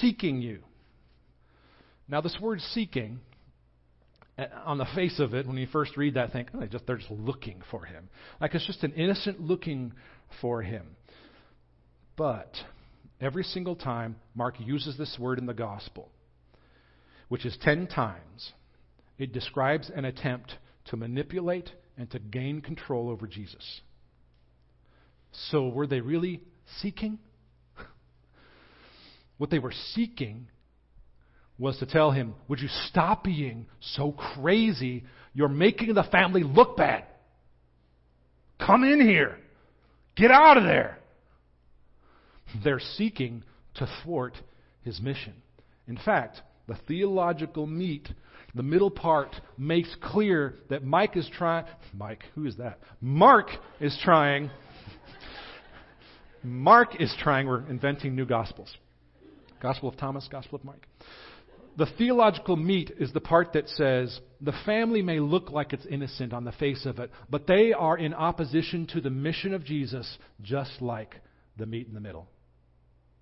seeking 0.00 0.42
you. 0.42 0.60
Now, 2.06 2.20
this 2.20 2.36
word 2.40 2.60
seeking, 2.60 3.20
eh, 4.36 4.46
on 4.64 4.76
the 4.76 4.86
face 4.94 5.18
of 5.20 5.32
it, 5.32 5.46
when 5.46 5.56
you 5.56 5.66
first 5.66 5.96
read 5.96 6.14
that, 6.14 6.32
think, 6.32 6.50
oh, 6.52 6.60
they 6.60 6.66
just, 6.66 6.86
they're 6.86 6.98
just 6.98 7.10
looking 7.10 7.62
for 7.70 7.84
him. 7.86 8.10
Like 8.40 8.54
it's 8.54 8.66
just 8.66 8.84
an 8.84 8.92
innocent 8.92 9.40
looking 9.40 9.94
for 10.42 10.60
him. 10.60 10.96
But 12.16 12.52
every 13.20 13.44
single 13.44 13.74
time 13.74 14.16
Mark 14.34 14.56
uses 14.60 14.98
this 14.98 15.16
word 15.18 15.38
in 15.38 15.46
the 15.46 15.54
gospel, 15.54 16.10
which 17.28 17.46
is 17.46 17.56
ten 17.62 17.86
times, 17.86 18.52
it 19.18 19.32
describes 19.32 19.90
an 19.94 20.04
attempt 20.04 20.54
to 20.86 20.96
manipulate 20.96 21.70
and 21.96 22.10
to 22.10 22.18
gain 22.18 22.60
control 22.60 23.08
over 23.08 23.26
Jesus. 23.26 23.80
So, 25.50 25.68
were 25.68 25.86
they 25.86 26.00
really 26.00 26.40
seeking? 26.80 27.18
what 29.38 29.50
they 29.50 29.58
were 29.58 29.74
seeking 29.94 30.48
was 31.58 31.78
to 31.78 31.86
tell 31.86 32.10
him, 32.10 32.34
Would 32.48 32.60
you 32.60 32.68
stop 32.88 33.24
being 33.24 33.66
so 33.80 34.12
crazy? 34.12 35.04
You're 35.32 35.48
making 35.48 35.94
the 35.94 36.04
family 36.04 36.42
look 36.42 36.76
bad. 36.76 37.04
Come 38.64 38.84
in 38.84 39.00
here. 39.00 39.38
Get 40.16 40.30
out 40.30 40.56
of 40.56 40.64
there. 40.64 40.98
They're 42.62 42.80
seeking 42.96 43.42
to 43.74 43.88
thwart 44.02 44.34
his 44.82 45.00
mission. 45.00 45.34
In 45.88 45.96
fact, 45.96 46.40
the 46.66 46.76
theological 46.86 47.66
meat 47.66 48.08
the 48.54 48.62
middle 48.62 48.90
part 48.90 49.34
makes 49.58 49.94
clear 50.00 50.54
that 50.70 50.84
Mike 50.84 51.16
is 51.16 51.28
trying. 51.36 51.64
Mike, 51.92 52.22
who 52.34 52.46
is 52.46 52.56
that? 52.56 52.78
Mark 53.00 53.48
is 53.80 53.98
trying. 54.02 54.50
Mark 56.42 57.00
is 57.00 57.14
trying. 57.18 57.48
We're 57.48 57.68
inventing 57.68 58.14
new 58.14 58.26
gospels. 58.26 58.72
Gospel 59.60 59.88
of 59.88 59.96
Thomas, 59.96 60.28
Gospel 60.30 60.58
of 60.58 60.64
Mike. 60.64 60.86
The 61.76 61.86
theological 61.98 62.54
meat 62.54 62.92
is 63.00 63.12
the 63.12 63.20
part 63.20 63.54
that 63.54 63.68
says 63.70 64.20
the 64.40 64.52
family 64.64 65.02
may 65.02 65.18
look 65.18 65.50
like 65.50 65.72
it's 65.72 65.86
innocent 65.86 66.32
on 66.32 66.44
the 66.44 66.52
face 66.52 66.86
of 66.86 67.00
it, 67.00 67.10
but 67.28 67.48
they 67.48 67.72
are 67.72 67.98
in 67.98 68.14
opposition 68.14 68.86
to 68.88 69.00
the 69.00 69.10
mission 69.10 69.52
of 69.52 69.64
Jesus, 69.64 70.18
just 70.42 70.80
like 70.80 71.16
the 71.56 71.66
meat 71.66 71.88
in 71.88 71.94
the 71.94 72.00
middle. 72.00 72.28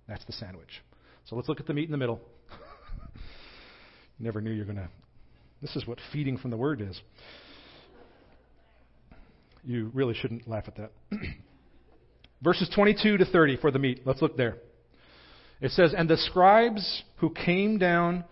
That's 0.07 0.23
the 0.25 0.33
sandwich. 0.33 0.83
So 1.25 1.35
let's 1.35 1.49
look 1.49 1.59
at 1.59 1.65
the 1.65 1.73
meat 1.73 1.85
in 1.85 1.91
the 1.91 1.97
middle. 1.97 2.21
Never 4.19 4.41
knew 4.41 4.51
you 4.51 4.59
were 4.59 4.73
going 4.73 4.77
to 4.77 4.89
this 5.63 5.77
is 5.77 5.87
what 5.87 5.97
feeding 6.11 6.37
from 6.37 6.51
the 6.51 6.57
Word 6.57 6.81
is. 6.81 7.01
You 9.63 9.89
really 9.93 10.13
shouldn't 10.13 10.45
laugh 10.45 10.65
at 10.67 10.75
that. 10.75 10.91
Verses 12.43 12.69
22 12.75 13.17
to 13.17 13.25
30 13.25 13.57
for 13.57 13.71
the 13.71 13.79
meat. 13.79 14.01
Let's 14.05 14.21
look 14.21 14.35
there. 14.35 14.57
It 15.61 15.71
says, 15.71 15.93
And 15.97 16.09
the 16.09 16.17
scribes 16.17 17.03
who 17.17 17.29
came 17.29 17.77
down 17.77 18.25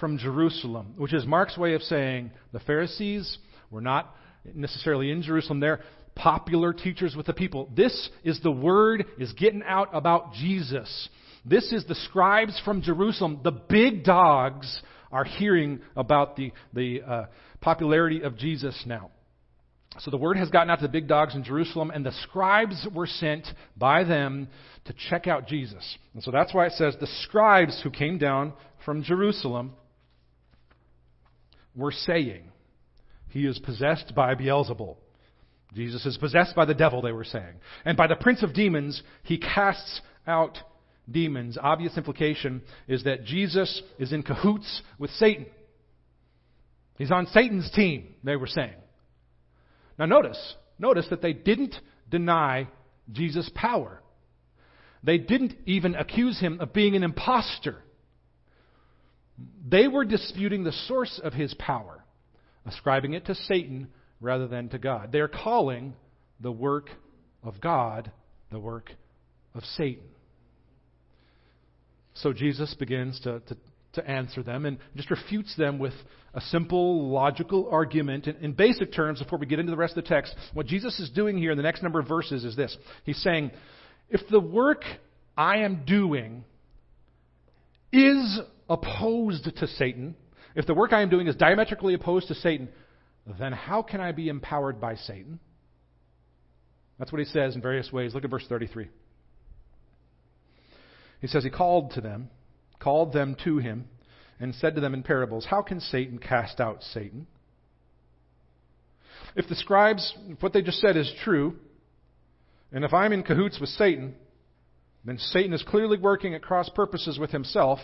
from 0.00 0.16
Jerusalem, 0.16 0.94
which 0.96 1.12
is 1.12 1.26
Mark's 1.26 1.58
way 1.58 1.74
of 1.74 1.82
saying 1.82 2.30
the 2.52 2.60
Pharisees 2.60 3.36
were 3.70 3.82
not 3.82 4.14
necessarily 4.54 5.10
in 5.10 5.20
Jerusalem. 5.20 5.60
They're 5.60 5.80
popular 6.14 6.72
teachers 6.72 7.14
with 7.14 7.26
the 7.26 7.34
people. 7.34 7.68
This 7.76 8.08
is 8.24 8.40
the 8.40 8.50
word 8.50 9.04
is 9.18 9.34
getting 9.34 9.62
out 9.64 9.90
about 9.92 10.32
Jesus. 10.32 11.10
This 11.44 11.70
is 11.72 11.84
the 11.84 11.94
scribes 11.94 12.58
from 12.64 12.80
Jerusalem, 12.80 13.40
the 13.44 13.52
big 13.52 14.02
dogs 14.02 14.80
are 15.12 15.24
hearing 15.24 15.80
about 15.96 16.36
the, 16.36 16.52
the 16.72 17.02
uh, 17.02 17.26
popularity 17.60 18.22
of 18.22 18.36
Jesus 18.36 18.80
now. 18.86 19.10
So 19.98 20.10
the 20.10 20.16
word 20.16 20.36
has 20.36 20.50
gotten 20.50 20.70
out 20.70 20.76
to 20.76 20.82
the 20.82 20.88
big 20.88 21.08
dogs 21.08 21.34
in 21.34 21.42
Jerusalem, 21.42 21.90
and 21.90 22.06
the 22.06 22.12
scribes 22.22 22.86
were 22.94 23.08
sent 23.08 23.46
by 23.76 24.04
them 24.04 24.48
to 24.84 24.94
check 25.08 25.26
out 25.26 25.48
Jesus. 25.48 25.98
And 26.14 26.22
so 26.22 26.30
that's 26.30 26.54
why 26.54 26.66
it 26.66 26.72
says 26.72 26.94
the 27.00 27.08
scribes 27.22 27.80
who 27.82 27.90
came 27.90 28.16
down 28.16 28.52
from 28.84 29.02
Jerusalem 29.02 29.72
were 31.74 31.92
saying, 31.92 32.44
He 33.28 33.46
is 33.46 33.58
possessed 33.58 34.14
by 34.14 34.34
Beelzebul. 34.36 34.96
Jesus 35.74 36.06
is 36.06 36.16
possessed 36.18 36.54
by 36.56 36.64
the 36.64 36.74
devil, 36.74 37.02
they 37.02 37.12
were 37.12 37.24
saying. 37.24 37.54
And 37.84 37.96
by 37.96 38.06
the 38.06 38.16
prince 38.16 38.42
of 38.42 38.54
demons, 38.54 39.02
he 39.22 39.38
casts 39.38 40.00
out 40.26 40.58
demons, 41.10 41.58
obvious 41.60 41.96
implication 41.96 42.62
is 42.88 43.04
that 43.04 43.24
Jesus 43.24 43.82
is 43.98 44.12
in 44.12 44.22
cahoots 44.22 44.82
with 44.98 45.10
Satan. 45.12 45.46
He's 46.96 47.10
on 47.10 47.26
Satan's 47.28 47.70
team, 47.70 48.14
they 48.22 48.36
were 48.36 48.46
saying. 48.46 48.74
Now 49.98 50.06
notice, 50.06 50.54
notice 50.78 51.06
that 51.10 51.22
they 51.22 51.32
didn't 51.32 51.74
deny 52.10 52.68
Jesus' 53.10 53.50
power. 53.54 54.02
They 55.02 55.18
didn't 55.18 55.54
even 55.66 55.94
accuse 55.94 56.38
him 56.38 56.60
of 56.60 56.72
being 56.72 56.96
an 56.96 57.02
impostor. 57.02 57.76
They 59.66 59.88
were 59.88 60.04
disputing 60.04 60.64
the 60.64 60.72
source 60.72 61.20
of 61.22 61.32
his 61.32 61.54
power, 61.54 62.04
ascribing 62.66 63.14
it 63.14 63.26
to 63.26 63.34
Satan 63.34 63.88
rather 64.20 64.46
than 64.46 64.68
to 64.70 64.78
God. 64.78 65.10
They're 65.12 65.28
calling 65.28 65.94
the 66.40 66.52
work 66.52 66.90
of 67.42 67.60
God 67.60 68.12
the 68.50 68.58
work 68.58 68.90
of 69.54 69.62
Satan. 69.76 70.04
So 72.22 72.32
Jesus 72.32 72.74
begins 72.74 73.18
to, 73.20 73.40
to, 73.40 73.56
to 73.94 74.08
answer 74.08 74.42
them 74.42 74.66
and 74.66 74.78
just 74.96 75.10
refutes 75.10 75.56
them 75.56 75.78
with 75.78 75.94
a 76.34 76.40
simple 76.40 77.08
logical 77.08 77.68
argument. 77.70 78.26
In, 78.26 78.36
in 78.36 78.52
basic 78.52 78.92
terms, 78.92 79.22
before 79.22 79.38
we 79.38 79.46
get 79.46 79.58
into 79.58 79.70
the 79.70 79.76
rest 79.76 79.96
of 79.96 80.04
the 80.04 80.08
text, 80.08 80.34
what 80.52 80.66
Jesus 80.66 80.98
is 81.00 81.10
doing 81.10 81.38
here 81.38 81.50
in 81.50 81.56
the 81.56 81.62
next 81.62 81.82
number 81.82 81.98
of 81.98 82.06
verses 82.06 82.44
is 82.44 82.56
this 82.56 82.76
He's 83.04 83.20
saying, 83.22 83.50
if 84.08 84.20
the 84.30 84.40
work 84.40 84.82
I 85.36 85.58
am 85.58 85.84
doing 85.86 86.44
is 87.92 88.40
opposed 88.68 89.44
to 89.56 89.66
Satan, 89.66 90.14
if 90.54 90.66
the 90.66 90.74
work 90.74 90.92
I 90.92 91.02
am 91.02 91.08
doing 91.08 91.26
is 91.26 91.36
diametrically 91.36 91.94
opposed 91.94 92.28
to 92.28 92.34
Satan, 92.34 92.68
then 93.38 93.52
how 93.52 93.82
can 93.82 94.00
I 94.00 94.12
be 94.12 94.28
empowered 94.28 94.80
by 94.80 94.96
Satan? 94.96 95.40
That's 96.98 97.12
what 97.12 97.18
he 97.18 97.24
says 97.24 97.54
in 97.54 97.62
various 97.62 97.90
ways. 97.90 98.14
Look 98.14 98.24
at 98.24 98.30
verse 98.30 98.44
33. 98.48 98.88
He 101.20 101.26
says, 101.26 101.44
He 101.44 101.50
called 101.50 101.92
to 101.92 102.00
them, 102.00 102.30
called 102.78 103.12
them 103.12 103.36
to 103.44 103.58
him, 103.58 103.86
and 104.38 104.54
said 104.54 104.74
to 104.74 104.80
them 104.80 104.94
in 104.94 105.02
parables, 105.02 105.46
How 105.48 105.62
can 105.62 105.80
Satan 105.80 106.18
cast 106.18 106.60
out 106.60 106.82
Satan? 106.82 107.26
If 109.36 109.48
the 109.48 109.54
scribes, 109.54 110.14
if 110.28 110.42
what 110.42 110.52
they 110.52 110.62
just 110.62 110.80
said 110.80 110.96
is 110.96 111.12
true, 111.22 111.56
and 112.72 112.84
if 112.84 112.92
I'm 112.92 113.12
in 113.12 113.22
cahoots 113.22 113.60
with 113.60 113.68
Satan, 113.70 114.14
then 115.04 115.18
Satan 115.18 115.52
is 115.52 115.62
clearly 115.62 115.98
working 115.98 116.34
at 116.34 116.42
cross 116.42 116.68
purposes 116.68 117.18
with 117.18 117.30
himself, 117.30 117.78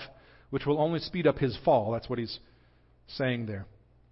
which 0.51 0.67
will 0.67 0.81
only 0.81 1.01
speed 1.01 1.27
up 1.27 1.39
his 1.39 1.57
fall. 1.65 1.93
That's 1.93 2.09
what 2.09 2.19
he's 2.19 2.39
saying 3.09 3.47
there. 3.47 3.67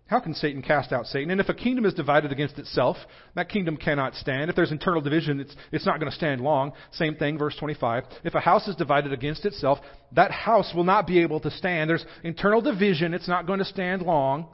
How 0.07 0.21
can 0.21 0.35
Satan 0.35 0.61
cast 0.61 0.93
out 0.93 1.07
Satan? 1.07 1.31
And 1.31 1.40
if 1.40 1.49
a 1.49 1.55
kingdom 1.55 1.87
is 1.87 1.95
divided 1.95 2.31
against 2.31 2.59
itself, 2.59 2.97
that 3.37 3.49
kingdom 3.49 3.79
cannot 3.79 4.14
stand. 4.14 4.51
If 4.51 4.57
there's 4.57 4.71
internal 4.71 5.01
division, 5.01 5.40
it's, 5.40 5.57
it's 5.73 5.87
not 5.87 5.99
going 5.99 6.11
to 6.11 6.17
stand 6.17 6.43
long. 6.43 6.73
Same 6.93 7.17
thing, 7.17 7.38
verse 7.38 7.57
25. 7.59 8.05
If 8.23 8.35
a 8.35 8.40
house 8.40 8.69
is 8.69 8.77
divided 8.77 9.14
against 9.14 9.47
itself, 9.47 9.79
that 10.12 10.31
house 10.31 10.73
will 10.75 10.85
not 10.85 11.07
be 11.07 11.23
able 11.23 11.40
to 11.40 11.51
stand. 11.51 11.88
There's 11.88 12.05
internal 12.23 12.61
division, 12.61 13.14
it's 13.14 13.29
not 13.29 13.47
going 13.47 13.61
to 13.61 13.64
stand 13.64 14.03
long. 14.03 14.47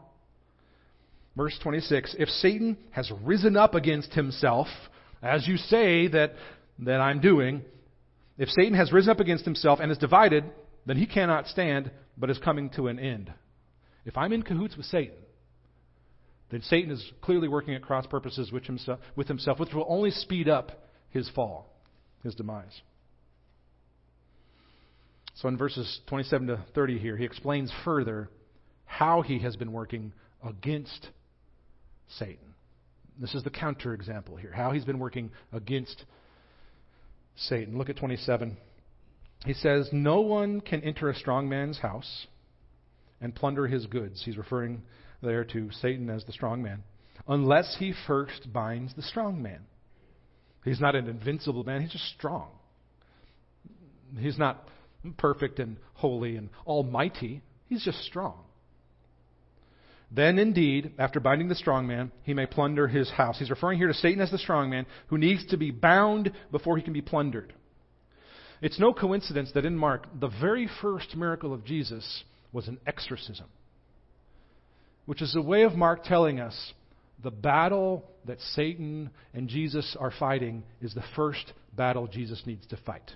Verse 1.37 1.59
26. 1.63 2.15
If 2.19 2.29
Satan 2.29 2.77
has 2.93 3.11
risen 3.25 3.57
up 3.57 3.75
against 3.75 4.13
himself, 4.15 4.69
as 5.21 5.49
you 5.49 5.57
say 5.57 6.07
that, 6.09 6.35
that 6.79 7.01
I'm 7.01 7.21
doing, 7.21 7.63
if 8.39 8.49
Satan 8.51 8.75
has 8.75 8.93
risen 8.93 9.11
up 9.11 9.21
against 9.21 9.45
himself 9.45 9.81
and 9.83 9.91
is 9.91 9.99
divided, 9.99 10.45
then 10.87 10.97
he 10.97 11.07
cannot 11.07 11.49
stand, 11.49 11.91
but 12.17 12.31
is 12.31 12.39
coming 12.39 12.71
to 12.71 12.87
an 12.87 13.01
end. 13.01 13.33
If 14.05 14.17
I'm 14.17 14.33
in 14.33 14.43
cahoots 14.43 14.77
with 14.77 14.87
Satan, 14.87 15.15
then 16.51 16.63
Satan 16.63 16.91
is 16.91 17.13
clearly 17.21 17.49
working 17.49 17.75
at 17.75 17.83
cross 17.83 18.07
purposes 18.07 18.51
with 18.51 18.65
himself, 18.65 18.99
with 19.17 19.29
himself, 19.29 19.59
which 19.61 19.73
will 19.73 19.87
only 19.89 20.11
speed 20.11 20.49
up 20.49 20.73
his 21.11 21.29
fall, 21.31 21.73
his 22.23 22.35
demise. 22.35 22.81
So 25.37 25.49
in 25.49 25.57
verses 25.57 26.01
27 26.09 26.49
to 26.49 26.65
30 26.75 26.99
here, 26.99 27.17
he 27.17 27.25
explains 27.25 27.73
further 27.85 28.29
how 28.85 29.23
he 29.23 29.39
has 29.39 29.57
been 29.57 29.73
working 29.73 30.13
against 30.45 31.09
Satan. 32.19 32.55
This 33.19 33.35
is 33.35 33.45
the 33.45 33.51
counterexample 33.51 34.39
here, 34.41 34.53
how 34.53 34.73
he's 34.73 34.85
been 34.85 34.99
working 34.99 35.31
against 35.53 36.05
Satan. 37.37 37.79
Look 37.79 37.89
at 37.89 37.97
27. 37.97 38.57
He 39.47 39.55
says, 39.55 39.89
No 39.93 40.21
one 40.21 40.61
can 40.61 40.83
enter 40.83 41.09
a 41.09 41.15
strong 41.15 41.49
man's 41.49 41.79
house 41.79 42.27
and 43.21 43.35
plunder 43.35 43.67
his 43.67 43.87
goods. 43.87 44.23
He's 44.25 44.37
referring 44.37 44.83
there 45.23 45.45
to 45.45 45.71
Satan 45.81 46.09
as 46.11 46.25
the 46.25 46.33
strong 46.33 46.63
man, 46.63 46.83
unless 47.27 47.77
he 47.79 47.95
first 48.07 48.53
binds 48.53 48.95
the 48.95 49.03
strong 49.03 49.43
man. 49.43 49.61
He's 50.65 50.81
not 50.81 50.95
an 50.95 51.09
invincible 51.09 51.65
man, 51.65 51.83
he's 51.83 51.93
just 51.93 52.13
strong. 52.15 52.49
He's 54.19 54.39
not 54.39 54.69
perfect 55.17 55.59
and 55.59 55.77
holy 55.95 56.37
and 56.37 56.51
almighty, 56.67 57.43
he's 57.69 57.85
just 57.85 58.03
strong. 58.05 58.45
Then, 60.13 60.41
indeed, 60.41 60.95
after 60.99 61.21
binding 61.21 61.49
the 61.49 61.55
strong 61.55 61.87
man, 61.87 62.11
he 62.25 62.35
may 62.35 62.47
plunder 62.47 62.89
his 62.89 63.09
house. 63.11 63.39
He's 63.39 63.51
referring 63.51 63.79
here 63.79 63.87
to 63.87 63.95
Satan 63.95 64.21
as 64.21 64.31
the 64.31 64.39
strong 64.39 64.69
man 64.69 64.87
who 65.07 65.19
needs 65.19 65.47
to 65.47 65.57
be 65.57 65.71
bound 65.71 66.33
before 66.51 66.77
he 66.77 66.83
can 66.83 66.93
be 66.93 67.01
plundered. 67.01 67.53
It's 68.61 68.81
no 68.81 68.93
coincidence 68.93 69.53
that 69.55 69.65
in 69.65 69.77
Mark, 69.77 70.09
the 70.19 70.29
very 70.29 70.69
first 70.83 71.17
miracle 71.17 71.55
of 71.55 71.65
Jesus 71.65 72.25
was 72.53 72.67
an 72.67 72.79
exorcism 72.87 73.47
which 75.11 75.23
is 75.23 75.35
a 75.35 75.43
way 75.43 75.63
of 75.63 75.75
Mark 75.75 76.05
telling 76.05 76.39
us 76.39 76.55
the 77.21 77.33
battle 77.33 78.05
that 78.27 78.39
Satan 78.55 79.11
and 79.35 79.49
Jesus 79.49 79.97
are 79.99 80.13
fighting 80.17 80.63
is 80.81 80.95
the 80.95 81.03
first 81.17 81.53
battle 81.75 82.07
Jesus 82.07 82.41
needs 82.47 82.65
to 82.69 82.77
fight. 82.87 83.11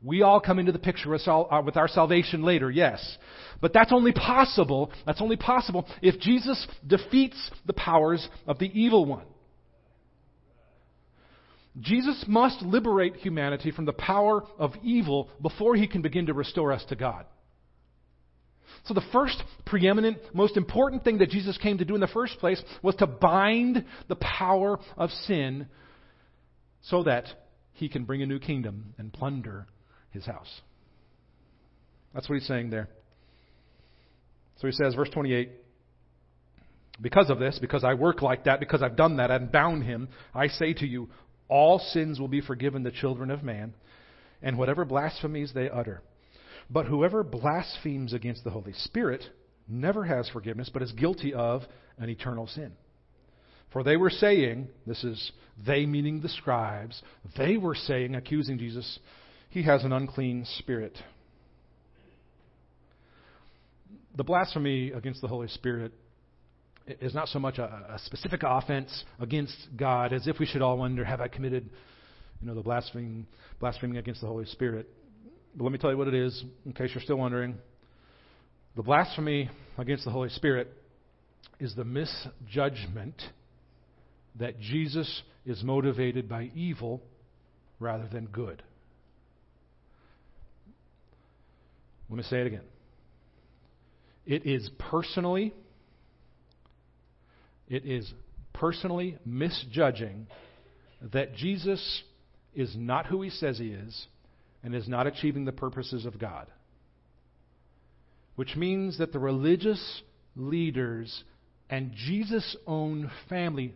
We 0.00 0.22
all 0.22 0.38
come 0.38 0.60
into 0.60 0.70
the 0.70 0.78
picture 0.78 1.12
uh, 1.12 1.62
with 1.62 1.76
our 1.76 1.88
salvation 1.88 2.44
later, 2.44 2.70
yes. 2.70 3.18
But 3.60 3.72
that's 3.72 3.92
only 3.92 4.12
possible, 4.12 4.92
that's 5.06 5.20
only 5.20 5.34
possible 5.34 5.88
if 6.00 6.20
Jesus 6.20 6.68
defeats 6.86 7.50
the 7.66 7.72
powers 7.72 8.28
of 8.46 8.60
the 8.60 8.70
evil 8.72 9.04
one. 9.04 9.26
Jesus 11.80 12.24
must 12.28 12.62
liberate 12.62 13.16
humanity 13.16 13.72
from 13.72 13.86
the 13.86 13.92
power 13.92 14.44
of 14.56 14.74
evil 14.84 15.30
before 15.42 15.74
he 15.74 15.88
can 15.88 16.00
begin 16.00 16.26
to 16.26 16.32
restore 16.32 16.70
us 16.70 16.84
to 16.90 16.94
God. 16.94 17.26
So, 18.86 18.94
the 18.94 19.04
first 19.12 19.42
preeminent, 19.64 20.18
most 20.34 20.56
important 20.56 21.04
thing 21.04 21.18
that 21.18 21.30
Jesus 21.30 21.56
came 21.58 21.78
to 21.78 21.84
do 21.84 21.94
in 21.94 22.00
the 22.00 22.06
first 22.08 22.38
place 22.38 22.62
was 22.82 22.94
to 22.96 23.06
bind 23.06 23.84
the 24.08 24.16
power 24.16 24.78
of 24.96 25.10
sin 25.26 25.66
so 26.82 27.02
that 27.04 27.24
he 27.72 27.88
can 27.88 28.04
bring 28.04 28.22
a 28.22 28.26
new 28.26 28.38
kingdom 28.38 28.94
and 28.98 29.12
plunder 29.12 29.66
his 30.10 30.26
house. 30.26 30.60
That's 32.12 32.28
what 32.28 32.38
he's 32.38 32.46
saying 32.46 32.70
there. 32.70 32.88
So 34.60 34.68
he 34.68 34.72
says, 34.72 34.94
verse 34.94 35.10
28 35.10 35.50
Because 37.00 37.30
of 37.30 37.38
this, 37.38 37.58
because 37.60 37.84
I 37.84 37.94
work 37.94 38.22
like 38.22 38.44
that, 38.44 38.60
because 38.60 38.82
I've 38.82 38.96
done 38.96 39.16
that 39.16 39.30
and 39.30 39.50
bound 39.50 39.82
him, 39.82 40.08
I 40.34 40.46
say 40.46 40.72
to 40.74 40.86
you, 40.86 41.08
all 41.48 41.78
sins 41.78 42.20
will 42.20 42.28
be 42.28 42.40
forgiven 42.40 42.82
the 42.82 42.90
children 42.90 43.30
of 43.30 43.42
man, 43.42 43.74
and 44.42 44.56
whatever 44.56 44.84
blasphemies 44.84 45.52
they 45.54 45.68
utter. 45.68 46.02
But 46.70 46.86
whoever 46.86 47.22
blasphemes 47.22 48.12
against 48.12 48.44
the 48.44 48.50
Holy 48.50 48.72
Spirit 48.72 49.24
never 49.68 50.04
has 50.04 50.28
forgiveness, 50.28 50.70
but 50.72 50.82
is 50.82 50.92
guilty 50.92 51.34
of 51.34 51.62
an 51.98 52.08
eternal 52.08 52.46
sin. 52.46 52.72
For 53.72 53.82
they 53.82 53.96
were 53.96 54.10
saying, 54.10 54.68
this 54.86 55.02
is 55.02 55.32
they 55.66 55.84
meaning 55.84 56.20
the 56.20 56.28
scribes, 56.28 57.02
they 57.36 57.56
were 57.56 57.74
saying, 57.74 58.14
accusing 58.14 58.58
Jesus, 58.58 58.98
he 59.50 59.62
has 59.62 59.84
an 59.84 59.92
unclean 59.92 60.44
spirit. 60.58 60.96
The 64.16 64.24
blasphemy 64.24 64.92
against 64.92 65.20
the 65.20 65.28
Holy 65.28 65.48
Spirit 65.48 65.92
is 66.86 67.14
not 67.14 67.28
so 67.28 67.38
much 67.38 67.58
a, 67.58 67.64
a, 67.94 67.98
specific 68.04 68.42
offense 68.44 69.04
against 69.18 69.56
God 69.76 70.12
as 70.12 70.28
if 70.28 70.38
we 70.38 70.46
should 70.46 70.62
all 70.62 70.78
wonder, 70.78 71.04
have 71.04 71.20
I 71.20 71.28
committed, 71.28 71.68
you 72.40 72.46
know, 72.46 72.54
the 72.54 72.62
blaspheming, 72.62 73.26
blaspheming 73.58 73.96
against 73.96 74.20
the 74.20 74.26
Holy 74.26 74.46
Spirit? 74.46 74.88
But 75.56 75.64
let 75.64 75.72
me 75.72 75.78
tell 75.78 75.90
you 75.90 75.96
what 75.96 76.08
it 76.08 76.14
is, 76.14 76.44
in 76.66 76.72
case 76.72 76.90
you're 76.94 77.02
still 77.02 77.16
wondering. 77.16 77.56
The 78.76 78.82
blasphemy 78.82 79.50
against 79.78 80.04
the 80.04 80.10
Holy 80.10 80.28
Spirit 80.30 80.72
is 81.60 81.74
the 81.76 81.84
misjudgment 81.84 83.22
that 84.36 84.58
Jesus 84.58 85.22
is 85.46 85.62
motivated 85.62 86.28
by 86.28 86.50
evil 86.54 87.00
rather 87.78 88.08
than 88.08 88.26
good. 88.26 88.62
Let 92.08 92.16
me 92.16 92.22
say 92.24 92.40
it 92.40 92.46
again. 92.48 92.64
It 94.26 94.46
is 94.46 94.70
personally 94.78 95.52
it 97.68 97.86
is 97.86 98.12
personally 98.52 99.16
misjudging 99.24 100.26
that 101.12 101.34
Jesus 101.34 102.02
is 102.54 102.74
not 102.76 103.06
who 103.06 103.22
he 103.22 103.30
says 103.30 103.58
he 103.58 103.68
is 103.68 104.06
and 104.64 104.74
is 104.74 104.88
not 104.88 105.06
achieving 105.06 105.44
the 105.44 105.52
purposes 105.52 106.06
of 106.06 106.18
God. 106.18 106.46
Which 108.34 108.56
means 108.56 108.98
that 108.98 109.12
the 109.12 109.18
religious 109.18 110.02
leaders 110.34 111.22
and 111.70 111.92
Jesus' 111.94 112.56
own 112.66 113.10
family, 113.28 113.74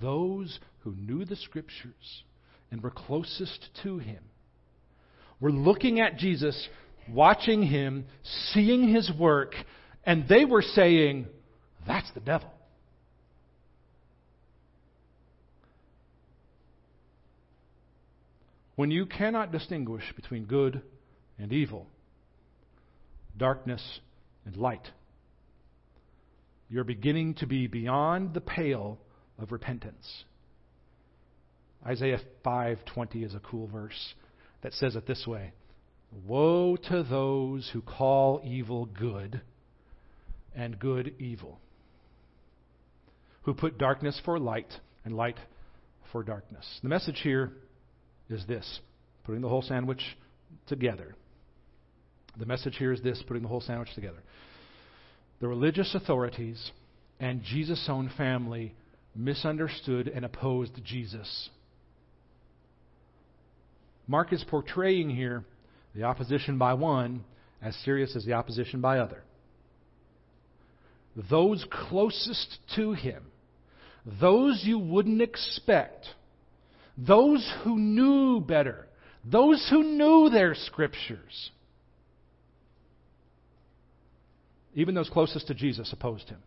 those 0.00 0.60
who 0.80 0.94
knew 0.94 1.24
the 1.24 1.36
Scriptures 1.36 2.22
and 2.70 2.82
were 2.82 2.90
closest 2.90 3.70
to 3.82 3.98
him, 3.98 4.22
were 5.40 5.50
looking 5.50 6.00
at 6.00 6.18
Jesus, 6.18 6.68
watching 7.10 7.62
him, 7.62 8.04
seeing 8.52 8.94
his 8.94 9.10
work, 9.18 9.54
and 10.04 10.28
they 10.28 10.44
were 10.44 10.62
saying, 10.62 11.26
That's 11.86 12.10
the 12.12 12.20
devil. 12.20 12.50
When 18.76 18.90
you 18.90 19.06
cannot 19.06 19.52
distinguish 19.52 20.04
between 20.14 20.44
good 20.44 20.82
and 21.38 21.52
evil, 21.52 21.86
darkness 23.36 24.00
and 24.44 24.56
light. 24.56 24.90
You're 26.68 26.84
beginning 26.84 27.34
to 27.34 27.46
be 27.46 27.66
beyond 27.66 28.34
the 28.34 28.40
pale 28.40 28.98
of 29.38 29.52
repentance. 29.52 30.24
Isaiah 31.84 32.20
5:20 32.44 33.24
is 33.24 33.34
a 33.34 33.40
cool 33.40 33.66
verse 33.66 34.14
that 34.62 34.72
says 34.74 34.96
it 34.96 35.06
this 35.06 35.26
way: 35.26 35.52
Woe 36.26 36.76
to 36.76 37.02
those 37.02 37.68
who 37.70 37.80
call 37.80 38.40
evil 38.44 38.86
good 38.86 39.40
and 40.54 40.78
good 40.78 41.14
evil, 41.18 41.60
who 43.42 43.54
put 43.54 43.78
darkness 43.78 44.20
for 44.24 44.38
light 44.38 44.80
and 45.04 45.16
light 45.16 45.38
for 46.10 46.22
darkness. 46.22 46.80
The 46.82 46.88
message 46.88 47.20
here 47.20 47.52
is 48.28 48.44
this 48.46 48.80
putting 49.24 49.40
the 49.40 49.48
whole 49.48 49.62
sandwich 49.62 50.02
together. 50.66 51.14
The 52.38 52.46
message 52.46 52.76
here 52.76 52.92
is 52.92 53.02
this 53.02 53.22
putting 53.26 53.42
the 53.42 53.48
whole 53.48 53.60
sandwich 53.60 53.94
together. 53.94 54.22
The 55.40 55.48
religious 55.48 55.94
authorities 55.94 56.70
and 57.18 57.42
Jesus' 57.42 57.86
own 57.88 58.10
family 58.16 58.74
misunderstood 59.14 60.08
and 60.08 60.24
opposed 60.24 60.72
Jesus. 60.84 61.50
Mark 64.06 64.32
is 64.32 64.44
portraying 64.48 65.10
here 65.10 65.44
the 65.94 66.04
opposition 66.04 66.58
by 66.58 66.74
one 66.74 67.24
as 67.62 67.74
serious 67.84 68.14
as 68.14 68.24
the 68.24 68.34
opposition 68.34 68.80
by 68.80 68.98
other. 68.98 69.22
Those 71.30 71.66
closest 71.70 72.58
to 72.76 72.92
him, 72.92 73.24
those 74.20 74.62
you 74.64 74.78
wouldn't 74.78 75.22
expect, 75.22 76.06
those 76.96 77.52
who 77.62 77.78
knew 77.78 78.40
better, 78.40 78.86
those 79.24 79.66
who 79.70 79.82
knew 79.82 80.30
their 80.30 80.54
scriptures, 80.54 81.50
even 84.74 84.94
those 84.94 85.10
closest 85.10 85.46
to 85.48 85.54
Jesus 85.54 85.92
opposed 85.92 86.28
him. 86.28 86.38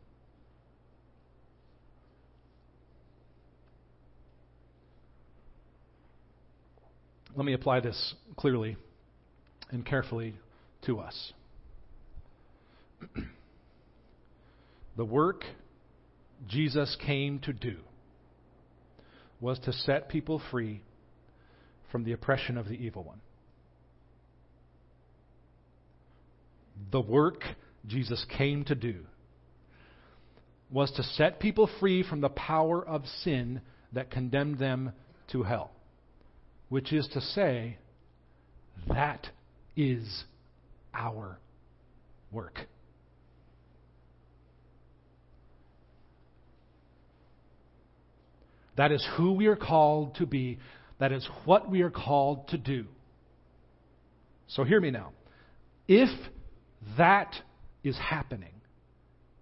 Let 7.36 7.46
me 7.46 7.54
apply 7.54 7.80
this 7.80 8.16
clearly 8.36 8.76
and 9.72 9.86
carefully 9.86 10.36
to 10.86 11.00
us. 11.00 11.34
the 14.98 15.06
work 15.06 15.44
Jesus 16.48 16.98
came 17.06 17.40
to 17.40 17.54
do 17.54 17.78
was 19.39 19.60
to 19.60 19.73
set 19.73 20.10
people 20.10 20.41
free 20.52 20.82
from 21.91 22.04
the 22.04 22.12
oppression 22.12 22.58
of 22.58 22.67
the 22.67 22.75
evil 22.75 23.04
one. 23.04 23.21
The 26.91 27.02
work 27.02 27.43
Jesus 27.88 28.25
came 28.38 28.63
to 28.65 28.75
do 28.75 29.06
was 30.71 30.91
to 30.91 31.04
set 31.04 31.39
people 31.39 31.69
free 31.80 32.04
from 32.04 32.21
the 32.21 32.30
power 32.30 32.86
of 32.86 33.06
sin 33.23 33.62
that 33.93 34.12
condemned 34.12 34.60
them 34.60 34.91
to 35.32 35.43
hell. 35.43 35.71
Which 36.69 36.93
is 36.93 37.08
to 37.13 37.21
say, 37.21 37.78
that 38.88 39.28
is 39.75 40.23
our 40.93 41.39
work. 42.32 42.60
That 48.80 48.94
is 48.94 49.06
who 49.18 49.34
we 49.34 49.48
are 49.48 49.58
called 49.58 50.15
to 50.15 50.26
be. 50.26 50.58
That 51.00 51.12
is 51.12 51.28
what 51.44 51.70
we 51.70 51.82
are 51.82 51.89
called 51.89 52.48
to 52.48 52.58
do. 52.58 52.86
So 54.48 54.63
hear 54.63 54.80
me 54.80 54.89
now. 54.89 55.12
If 55.86 56.08
that 56.98 57.36
is 57.84 57.98
happening 57.98 58.54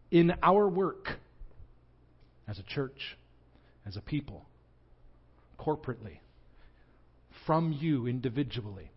in 0.09 0.33
our 0.41 0.67
work 0.67 1.09
as 2.47 2.57
a 2.57 2.63
church, 2.63 3.15
as 3.85 3.95
a 3.95 4.01
people, 4.01 4.43
corporately, 5.59 6.17
from 7.45 7.71
you 7.71 8.07
individually, 8.07 8.89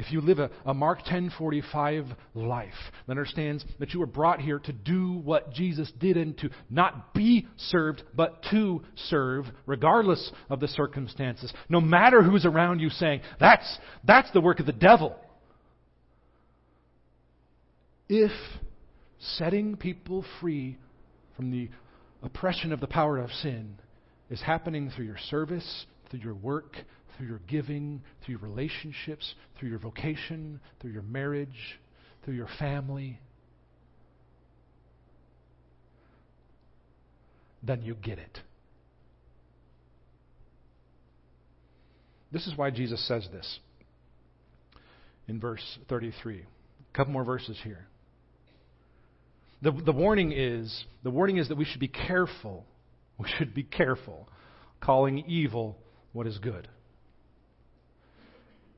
if 0.00 0.10
you 0.10 0.22
live 0.22 0.38
a, 0.38 0.50
a 0.64 0.72
Mark 0.72 1.00
10:45 1.04 2.16
life 2.34 2.72
that 3.06 3.12
understands 3.12 3.64
that 3.78 3.92
you 3.92 4.00
were 4.00 4.06
brought 4.06 4.40
here 4.40 4.58
to 4.60 4.72
do 4.72 5.18
what 5.18 5.52
Jesus 5.52 5.92
did 5.98 6.16
and 6.16 6.36
to 6.38 6.48
not 6.70 7.12
be 7.12 7.46
served 7.56 8.02
but 8.14 8.42
to 8.50 8.82
serve 8.94 9.44
regardless 9.66 10.32
of 10.48 10.58
the 10.58 10.68
circumstances 10.68 11.52
no 11.68 11.80
matter 11.80 12.22
who's 12.22 12.46
around 12.46 12.80
you 12.80 12.88
saying 12.88 13.20
that's 13.38 13.78
that's 14.04 14.30
the 14.32 14.40
work 14.40 14.58
of 14.58 14.66
the 14.66 14.72
devil. 14.72 15.14
If 18.08 18.32
setting 19.18 19.76
people 19.76 20.24
free 20.40 20.78
from 21.36 21.50
the 21.50 21.68
oppression 22.22 22.72
of 22.72 22.80
the 22.80 22.86
power 22.86 23.18
of 23.18 23.30
sin 23.30 23.76
is 24.30 24.40
happening 24.40 24.90
through 24.90 25.04
your 25.04 25.18
service 25.28 25.86
through 26.10 26.20
your 26.20 26.34
work 26.34 26.76
through 27.20 27.28
your 27.28 27.40
giving, 27.48 28.00
through 28.24 28.36
your 28.36 28.48
relationships, 28.48 29.34
through 29.58 29.68
your 29.68 29.78
vocation, 29.78 30.58
through 30.80 30.92
your 30.92 31.02
marriage, 31.02 31.78
through 32.24 32.34
your 32.34 32.48
family, 32.58 33.20
then 37.62 37.82
you 37.82 37.94
get 37.94 38.18
it. 38.18 38.38
This 42.32 42.46
is 42.46 42.56
why 42.56 42.70
Jesus 42.70 43.06
says 43.06 43.28
this 43.32 43.58
in 45.28 45.40
verse 45.40 45.78
33. 45.90 46.38
A 46.38 46.96
couple 46.96 47.12
more 47.12 47.24
verses 47.24 47.58
here. 47.62 47.86
The, 49.62 49.72
the 49.72 49.92
warning 49.92 50.32
is 50.32 50.84
the 51.02 51.10
warning 51.10 51.36
is 51.36 51.48
that 51.48 51.58
we 51.58 51.66
should 51.66 51.80
be 51.80 51.88
careful. 51.88 52.64
We 53.18 53.28
should 53.36 53.52
be 53.52 53.64
careful 53.64 54.26
calling 54.80 55.18
evil 55.26 55.76
what 56.12 56.26
is 56.26 56.38
good. 56.38 56.68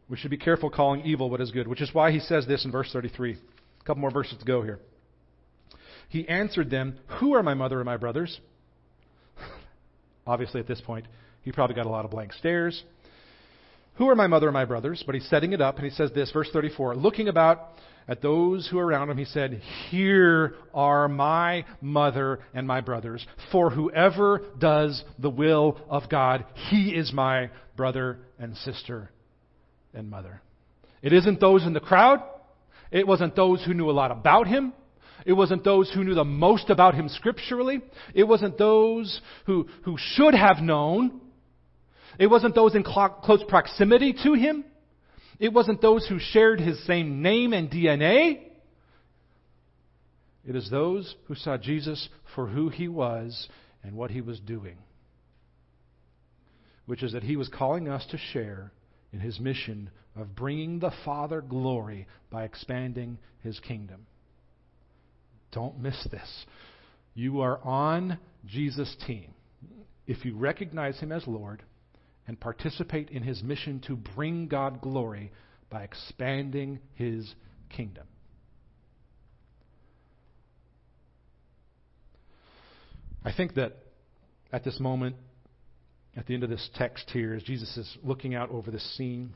We 0.09 0.17
should 0.17 0.31
be 0.31 0.37
careful 0.37 0.69
calling 0.69 1.03
evil 1.03 1.31
what 1.31 1.41
is 1.41 1.51
good, 1.51 1.67
which 1.67 1.81
is 1.81 1.95
why 1.95 2.11
he 2.11 2.21
says 2.21 2.47
this 2.47 2.65
in 2.65 2.71
verse 2.71 2.91
33. 2.93 3.33
A 3.33 3.85
couple 3.85 4.01
more 4.01 4.11
verses 4.11 4.39
to 4.39 4.45
go 4.45 4.63
here. 4.63 4.79
He 6.09 6.29
answered 6.29 6.71
them, 6.71 6.99
Who 7.19 7.35
are 7.35 7.43
my 7.43 7.55
mother 7.55 7.79
and 7.79 7.87
my 7.87 7.97
brothers? 7.97 8.39
Obviously, 10.27 10.61
at 10.61 10.67
this 10.67 10.81
point, 10.83 11.07
he 11.41 11.53
probably 11.53 11.75
got 11.75 11.87
a 11.87 11.89
lot 11.91 12.05
of 12.05 12.11
blank 12.11 12.35
stares. 12.35 12.83
Who 14.03 14.09
are 14.09 14.17
my 14.17 14.27
mother 14.27 14.49
and 14.49 14.55
my 14.55 14.65
brothers? 14.65 15.01
But 15.07 15.15
he's 15.15 15.29
setting 15.29 15.53
it 15.53 15.61
up, 15.61 15.77
and 15.77 15.85
he 15.85 15.93
says 15.93 16.11
this, 16.13 16.33
verse 16.33 16.49
34. 16.53 16.97
Looking 16.97 17.29
about 17.29 17.69
at 18.09 18.21
those 18.21 18.67
who 18.67 18.81
are 18.81 18.85
around 18.85 19.11
him, 19.11 19.17
he 19.17 19.25
said, 19.25 19.63
Here 19.91 20.57
are 20.75 21.07
my 21.07 21.65
mother 21.81 22.41
and 22.53 22.67
my 22.67 22.81
brothers. 22.81 23.25
For 23.53 23.71
whoever 23.71 24.43
does 24.59 25.05
the 25.21 25.31
will 25.31 25.81
of 25.89 26.11
God, 26.11 26.45
he 26.69 26.89
is 26.97 27.13
my 27.13 27.51
brother 27.77 28.19
and 28.41 28.57
sister 28.57 29.09
and 29.95 30.11
mother. 30.11 30.43
It 31.01 31.13
isn't 31.13 31.39
those 31.39 31.65
in 31.65 31.73
the 31.73 31.79
crowd. 31.79 32.25
It 32.91 33.07
wasn't 33.07 33.37
those 33.37 33.65
who 33.65 33.73
knew 33.73 33.89
a 33.89 33.93
lot 33.93 34.11
about 34.11 34.49
him. 34.49 34.73
It 35.25 35.35
wasn't 35.35 35.63
those 35.63 35.93
who 35.95 36.03
knew 36.03 36.15
the 36.17 36.25
most 36.25 36.71
about 36.71 36.97
him 36.97 37.09
scripturally. 37.09 37.83
It 38.15 38.25
wasn't 38.25 38.59
those 38.59 39.21
who, 39.47 39.69
who 39.85 39.97
should 39.97 40.35
have 40.35 40.59
known. 40.59 41.21
It 42.19 42.27
wasn't 42.27 42.55
those 42.55 42.75
in 42.75 42.83
close 42.83 43.45
proximity 43.49 44.15
to 44.25 44.35
him. 44.35 44.65
It 45.39 45.53
wasn't 45.53 45.81
those 45.81 46.07
who 46.07 46.19
shared 46.19 46.61
his 46.61 46.85
same 46.87 47.23
name 47.23 47.53
and 47.53 47.71
DNA. 47.71 48.43
It 50.47 50.57
is 50.57 50.71
those 50.71 51.15
who 51.27 51.35
saw 51.35 51.57
Jesus 51.57 52.09
for 52.35 52.47
who 52.47 52.69
he 52.69 52.89
was 52.89 53.49
and 53.83 53.97
what 53.97 54.11
he 54.11 54.21
was 54.21 54.41
doing, 54.41 54.77
which 56.87 57.03
is 57.03 57.13
that 57.13 57.23
he 57.23 57.37
was 57.37 57.49
calling 57.49 57.89
us 57.89 58.07
to 58.11 58.19
share 58.33 58.73
in 59.13 59.21
his 59.21 59.41
mission 59.41 59.91
of 60.17 60.35
bringing 60.35 60.79
the 60.79 60.93
Father 61.05 61.41
glory 61.41 62.07
by 62.31 62.45
expanding 62.45 63.19
his 63.43 63.59
kingdom. 63.61 64.07
Don't 65.53 65.79
miss 65.79 66.07
this. 66.11 66.47
You 67.15 67.41
are 67.41 67.59
on 67.63 68.19
Jesus' 68.47 68.97
team. 69.07 69.35
If 70.07 70.25
you 70.25 70.37
recognize 70.37 70.99
him 70.99 71.13
as 71.13 71.27
Lord 71.27 71.63
and 72.33 72.41
participate 72.41 73.11
in 73.11 73.23
his 73.23 73.43
mission 73.43 73.79
to 73.87 73.95
bring 73.95 74.49
God 74.49 74.81
glory 74.81 75.31
by 75.69 75.83
expanding 75.83 76.81
his 76.95 77.31
kingdom. 77.69 78.07
I 83.23 83.35
think 83.35 83.53
that 83.57 83.77
at 84.51 84.65
this 84.65 84.81
moment, 84.81 85.17
at 86.17 86.27
the 86.27 86.33
end 86.33 86.43
of 86.43 86.49
this 86.49 86.71
text 86.75 87.11
here, 87.13 87.35
as 87.35 87.43
Jesus 87.43 87.77
is 87.77 87.99
looking 88.03 88.35
out 88.35 88.49
over 88.49 88.71
this 88.71 88.97
scene, 88.97 89.35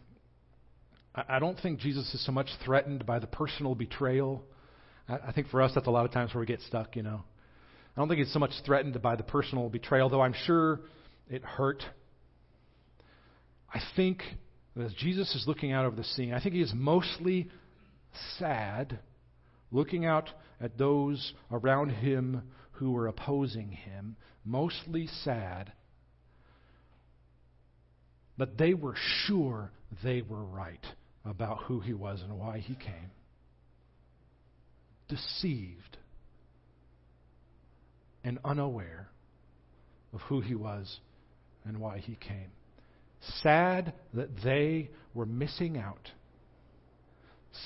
I 1.14 1.38
don't 1.38 1.60
think 1.60 1.80
Jesus 1.80 2.14
is 2.14 2.24
so 2.24 2.32
much 2.32 2.48
threatened 2.64 3.04
by 3.04 3.18
the 3.18 3.26
personal 3.26 3.74
betrayal. 3.74 4.42
I 5.06 5.32
think 5.32 5.48
for 5.48 5.60
us, 5.60 5.72
that's 5.74 5.86
a 5.86 5.90
lot 5.90 6.06
of 6.06 6.12
times 6.12 6.32
where 6.32 6.40
we 6.40 6.46
get 6.46 6.62
stuck, 6.62 6.96
you 6.96 7.02
know. 7.02 7.24
I 7.94 8.00
don't 8.00 8.08
think 8.08 8.20
he's 8.20 8.32
so 8.32 8.38
much 8.38 8.52
threatened 8.64 9.02
by 9.02 9.16
the 9.16 9.22
personal 9.22 9.68
betrayal, 9.68 10.08
though 10.08 10.22
I'm 10.22 10.34
sure 10.46 10.80
it 11.28 11.44
hurt. 11.44 11.82
I 13.76 13.80
think 13.94 14.22
as 14.82 14.94
Jesus 14.94 15.34
is 15.34 15.44
looking 15.46 15.70
out 15.70 15.84
over 15.84 15.96
the 15.96 16.04
scene, 16.04 16.32
I 16.32 16.40
think 16.40 16.54
he 16.54 16.62
is 16.62 16.72
mostly 16.74 17.50
sad 18.38 18.98
looking 19.70 20.06
out 20.06 20.30
at 20.62 20.78
those 20.78 21.34
around 21.52 21.90
him 21.90 22.40
who 22.72 22.92
were 22.92 23.06
opposing 23.06 23.68
him, 23.68 24.16
mostly 24.46 25.08
sad, 25.24 25.72
but 28.38 28.56
they 28.56 28.72
were 28.72 28.94
sure 29.26 29.70
they 30.02 30.22
were 30.22 30.42
right 30.42 30.86
about 31.26 31.64
who 31.64 31.80
he 31.80 31.92
was 31.92 32.22
and 32.22 32.38
why 32.38 32.60
he 32.60 32.76
came. 32.76 33.10
Deceived 35.08 35.98
and 38.24 38.38
unaware 38.42 39.10
of 40.14 40.22
who 40.22 40.40
he 40.40 40.54
was 40.54 40.98
and 41.66 41.78
why 41.78 41.98
he 41.98 42.14
came. 42.14 42.52
Sad 43.42 43.94
that 44.14 44.42
they 44.42 44.90
were 45.14 45.26
missing 45.26 45.78
out. 45.78 46.10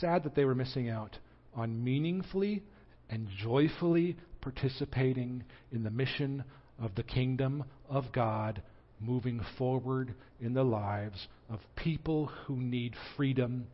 Sad 0.00 0.22
that 0.24 0.34
they 0.34 0.44
were 0.44 0.54
missing 0.54 0.88
out 0.88 1.18
on 1.54 1.82
meaningfully 1.82 2.62
and 3.08 3.28
joyfully 3.42 4.16
participating 4.40 5.44
in 5.72 5.82
the 5.82 5.90
mission 5.90 6.44
of 6.80 6.94
the 6.94 7.02
kingdom 7.02 7.64
of 7.88 8.12
God 8.12 8.62
moving 9.00 9.40
forward 9.58 10.14
in 10.40 10.54
the 10.54 10.62
lives 10.62 11.26
of 11.48 11.58
people 11.76 12.26
who 12.46 12.56
need 12.56 12.94
freedom 13.16 13.66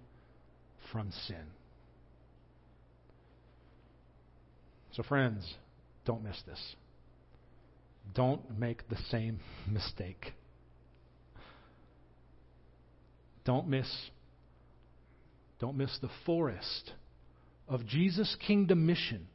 from 0.92 1.10
sin. 1.26 1.44
So, 4.92 5.02
friends, 5.02 5.54
don't 6.06 6.24
miss 6.24 6.40
this. 6.46 6.76
Don't 8.14 8.58
make 8.58 8.88
the 8.88 8.96
same 9.10 9.40
mistake. 9.70 10.32
Don't 13.46 13.68
miss 13.68 13.88
don't 15.58 15.76
miss 15.76 15.96
the 16.02 16.10
forest 16.26 16.92
of 17.66 17.86
Jesus' 17.86 18.36
kingdom 18.46 18.84
mission 18.84 19.26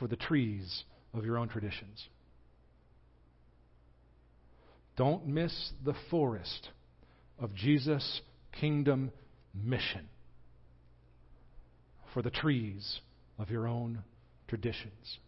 for 0.00 0.08
the 0.08 0.16
trees 0.16 0.82
of 1.14 1.24
your 1.24 1.38
own 1.38 1.48
traditions. 1.48 2.08
Don't 4.96 5.26
miss 5.26 5.72
the 5.84 5.94
forest 6.10 6.70
of 7.38 7.54
Jesus' 7.54 8.22
kingdom 8.58 9.12
mission 9.54 10.08
for 12.12 12.22
the 12.22 12.30
trees 12.30 13.00
of 13.38 13.50
your 13.50 13.68
own 13.68 14.02
traditions. 14.48 15.18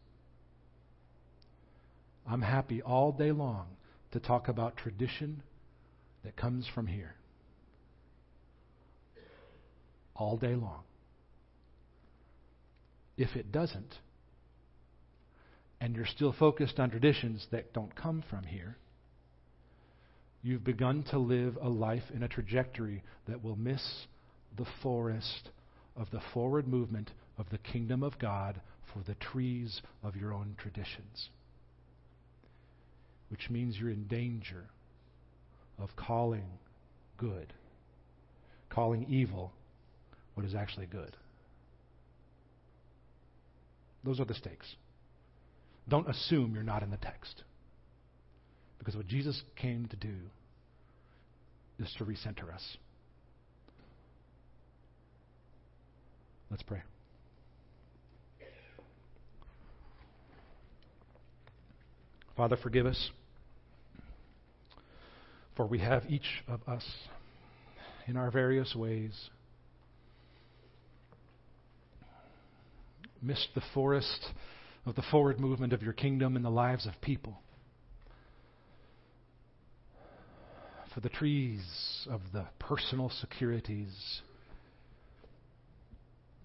I'm 2.26 2.42
happy 2.42 2.82
all 2.82 3.12
day 3.12 3.30
long 3.30 3.66
to 4.12 4.18
talk 4.18 4.48
about 4.48 4.76
tradition 4.76 5.42
that 6.24 6.36
comes 6.36 6.66
from 6.74 6.86
here. 6.86 7.17
All 10.18 10.36
day 10.36 10.54
long. 10.54 10.82
If 13.16 13.36
it 13.36 13.50
doesn't, 13.50 13.94
and 15.80 15.94
you're 15.94 16.06
still 16.06 16.34
focused 16.38 16.78
on 16.80 16.90
traditions 16.90 17.46
that 17.52 17.72
don't 17.72 17.94
come 17.94 18.22
from 18.28 18.44
here, 18.44 18.76
you've 20.42 20.64
begun 20.64 21.04
to 21.10 21.18
live 21.18 21.56
a 21.60 21.68
life 21.68 22.02
in 22.12 22.22
a 22.22 22.28
trajectory 22.28 23.02
that 23.28 23.42
will 23.42 23.56
miss 23.56 24.06
the 24.56 24.66
forest 24.82 25.50
of 25.96 26.10
the 26.10 26.20
forward 26.32 26.66
movement 26.66 27.10
of 27.38 27.46
the 27.50 27.58
kingdom 27.58 28.02
of 28.02 28.18
God 28.18 28.60
for 28.92 29.02
the 29.06 29.14
trees 29.14 29.82
of 30.02 30.16
your 30.16 30.32
own 30.32 30.54
traditions. 30.58 31.30
Which 33.28 33.50
means 33.50 33.76
you're 33.78 33.90
in 33.90 34.06
danger 34.06 34.64
of 35.78 35.90
calling 35.96 36.58
good, 37.18 37.52
calling 38.70 39.06
evil 39.08 39.52
what 40.38 40.46
is 40.46 40.54
actually 40.54 40.86
good. 40.86 41.16
Those 44.04 44.20
are 44.20 44.24
the 44.24 44.34
stakes. 44.34 44.72
Don't 45.88 46.08
assume 46.08 46.54
you're 46.54 46.62
not 46.62 46.84
in 46.84 46.92
the 46.92 46.96
text. 46.96 47.42
Because 48.78 48.94
what 48.94 49.08
Jesus 49.08 49.42
came 49.56 49.86
to 49.86 49.96
do 49.96 50.14
is 51.80 51.92
to 51.98 52.04
recenter 52.04 52.54
us. 52.54 52.62
Let's 56.52 56.62
pray. 56.62 56.82
Father, 62.36 62.56
forgive 62.62 62.86
us, 62.86 63.10
for 65.56 65.66
we 65.66 65.80
have 65.80 66.04
each 66.08 66.44
of 66.46 66.60
us 66.68 66.84
in 68.06 68.16
our 68.16 68.30
various 68.30 68.72
ways 68.76 69.30
missed 73.22 73.48
the 73.54 73.62
forest 73.74 74.26
of 74.86 74.94
the 74.94 75.02
forward 75.10 75.38
movement 75.38 75.72
of 75.72 75.82
your 75.82 75.92
kingdom 75.92 76.36
in 76.36 76.42
the 76.42 76.50
lives 76.50 76.86
of 76.86 76.92
people. 77.00 77.40
For 80.94 81.00
the 81.00 81.08
trees 81.08 82.06
of 82.10 82.20
the 82.32 82.46
personal 82.58 83.10
securities 83.20 84.22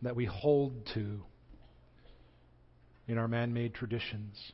that 0.01 0.15
we 0.15 0.25
hold 0.25 0.73
to 0.93 1.21
in 3.07 3.17
our 3.17 3.27
man 3.27 3.53
made 3.53 3.73
traditions 3.73 4.53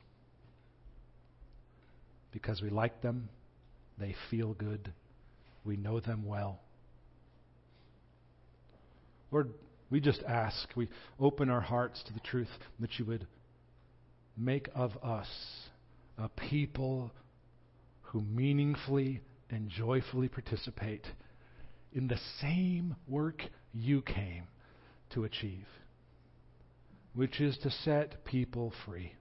because 2.31 2.61
we 2.61 2.69
like 2.69 3.01
them, 3.01 3.29
they 3.97 4.15
feel 4.29 4.53
good, 4.53 4.93
we 5.65 5.75
know 5.75 5.99
them 5.99 6.25
well. 6.25 6.59
Lord, 9.31 9.49
we 9.89 9.99
just 9.99 10.21
ask, 10.27 10.69
we 10.75 10.87
open 11.19 11.49
our 11.49 11.61
hearts 11.61 12.03
to 12.05 12.13
the 12.13 12.19
truth 12.19 12.49
that 12.79 12.99
you 12.99 13.05
would 13.05 13.27
make 14.37 14.69
of 14.75 14.91
us 15.03 15.27
a 16.17 16.29
people 16.29 17.11
who 18.01 18.21
meaningfully 18.21 19.21
and 19.49 19.69
joyfully 19.69 20.27
participate 20.27 21.05
in 21.93 22.07
the 22.07 22.19
same 22.41 22.95
work 23.07 23.41
you 23.73 24.01
came 24.01 24.43
to 25.11 25.23
achieve, 25.23 25.65
which 27.13 27.41
is 27.41 27.57
to 27.59 27.71
set 27.71 28.23
people 28.25 28.73
free. 28.85 29.13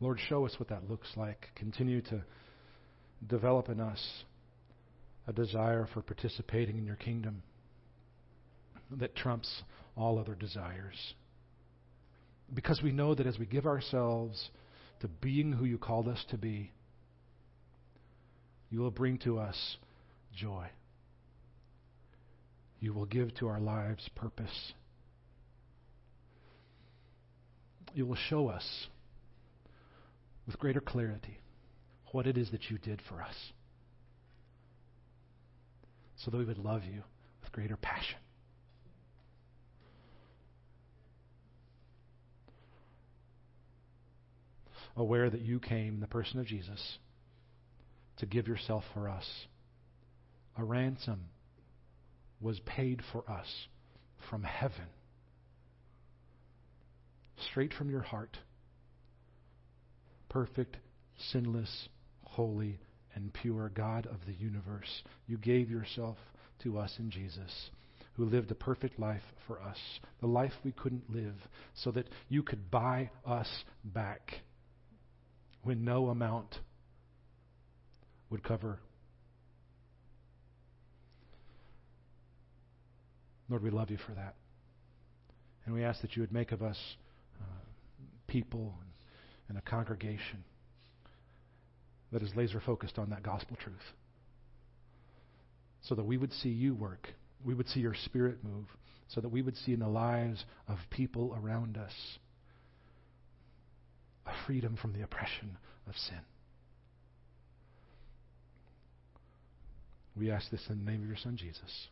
Lord, 0.00 0.18
show 0.28 0.44
us 0.44 0.54
what 0.58 0.68
that 0.68 0.90
looks 0.90 1.08
like. 1.16 1.48
Continue 1.54 2.02
to 2.02 2.22
develop 3.28 3.68
in 3.68 3.80
us 3.80 4.24
a 5.26 5.32
desire 5.32 5.88
for 5.92 6.02
participating 6.02 6.76
in 6.78 6.86
your 6.86 6.96
kingdom 6.96 7.42
that 8.90 9.16
trumps 9.16 9.62
all 9.96 10.18
other 10.18 10.34
desires. 10.34 11.14
Because 12.52 12.82
we 12.82 12.92
know 12.92 13.14
that 13.14 13.26
as 13.26 13.38
we 13.38 13.46
give 13.46 13.66
ourselves 13.66 14.50
to 15.00 15.08
being 15.08 15.52
who 15.52 15.64
you 15.64 15.78
called 15.78 16.08
us 16.08 16.22
to 16.30 16.36
be, 16.36 16.72
you 18.70 18.80
will 18.80 18.90
bring 18.90 19.18
to 19.18 19.38
us 19.38 19.76
joy. 20.36 20.66
You 22.80 22.92
will 22.92 23.06
give 23.06 23.34
to 23.36 23.48
our 23.48 23.60
lives 23.60 24.08
purpose. 24.14 24.72
You 27.94 28.04
will 28.04 28.18
show 28.28 28.48
us 28.48 28.88
with 30.46 30.58
greater 30.58 30.80
clarity 30.80 31.38
what 32.14 32.28
it 32.28 32.38
is 32.38 32.52
that 32.52 32.70
you 32.70 32.78
did 32.78 33.02
for 33.08 33.20
us 33.20 33.34
so 36.16 36.30
that 36.30 36.36
we 36.36 36.44
would 36.44 36.58
love 36.58 36.84
you 36.84 37.02
with 37.42 37.50
greater 37.50 37.76
passion. 37.76 38.18
Aware 44.96 45.28
that 45.28 45.40
you 45.40 45.58
came 45.58 45.94
in 45.94 46.00
the 46.00 46.06
person 46.06 46.38
of 46.38 46.46
Jesus 46.46 46.98
to 48.18 48.26
give 48.26 48.46
yourself 48.46 48.84
for 48.94 49.08
us. 49.08 49.26
A 50.56 50.62
ransom 50.62 51.24
was 52.40 52.60
paid 52.60 53.02
for 53.10 53.28
us 53.28 53.66
from 54.30 54.44
heaven, 54.44 54.86
straight 57.50 57.74
from 57.74 57.90
your 57.90 58.02
heart. 58.02 58.38
Perfect, 60.28 60.76
sinless, 61.32 61.88
holy, 62.34 62.78
and 63.14 63.32
pure 63.32 63.68
God 63.68 64.06
of 64.06 64.18
the 64.26 64.32
universe. 64.32 65.02
You 65.26 65.38
gave 65.38 65.70
yourself 65.70 66.16
to 66.64 66.78
us 66.78 66.92
in 66.98 67.10
Jesus, 67.10 67.70
who 68.14 68.24
lived 68.24 68.50
a 68.50 68.56
perfect 68.56 68.98
life 68.98 69.22
for 69.46 69.60
us, 69.60 69.78
the 70.20 70.26
life 70.26 70.52
we 70.64 70.72
couldn't 70.72 71.14
live, 71.14 71.36
so 71.74 71.90
that 71.92 72.08
you 72.28 72.42
could 72.42 72.70
buy 72.70 73.10
us 73.24 73.48
back 73.84 74.40
when 75.62 75.84
no 75.84 76.08
amount 76.08 76.58
would 78.30 78.42
cover. 78.42 78.80
Lord, 83.48 83.62
we 83.62 83.70
love 83.70 83.90
you 83.90 83.98
for 84.04 84.12
that. 84.12 84.34
And 85.66 85.74
we 85.74 85.84
ask 85.84 86.00
that 86.00 86.16
you 86.16 86.22
would 86.22 86.32
make 86.32 86.50
of 86.50 86.62
us 86.62 86.78
uh, 87.40 87.44
people 88.26 88.74
and 89.48 89.56
a 89.56 89.62
congregation 89.62 90.42
that 92.14 92.22
is 92.22 92.30
laser 92.36 92.62
focused 92.64 92.96
on 92.96 93.10
that 93.10 93.24
gospel 93.24 93.56
truth. 93.60 93.76
so 95.82 95.94
that 95.94 96.04
we 96.04 96.16
would 96.16 96.32
see 96.32 96.48
you 96.48 96.74
work. 96.74 97.08
We 97.44 97.52
would 97.52 97.68
see 97.68 97.80
your 97.80 97.92
spirit 97.92 98.38
move, 98.42 98.64
so 99.08 99.20
that 99.20 99.28
we 99.28 99.42
would 99.42 99.54
see 99.54 99.74
in 99.74 99.80
the 99.80 99.88
lives 99.88 100.42
of 100.66 100.78
people 100.88 101.36
around 101.38 101.76
us 101.76 101.92
a 104.24 104.32
freedom 104.46 104.78
from 104.80 104.94
the 104.94 105.02
oppression 105.02 105.58
of 105.86 105.94
sin. 105.94 106.20
We 110.16 110.30
ask 110.30 110.50
this 110.50 110.64
in 110.70 110.82
the 110.82 110.90
name 110.90 111.02
of 111.02 111.08
your 111.08 111.18
Son, 111.18 111.36
Jesus. 111.36 111.88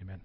Amen. 0.00 0.20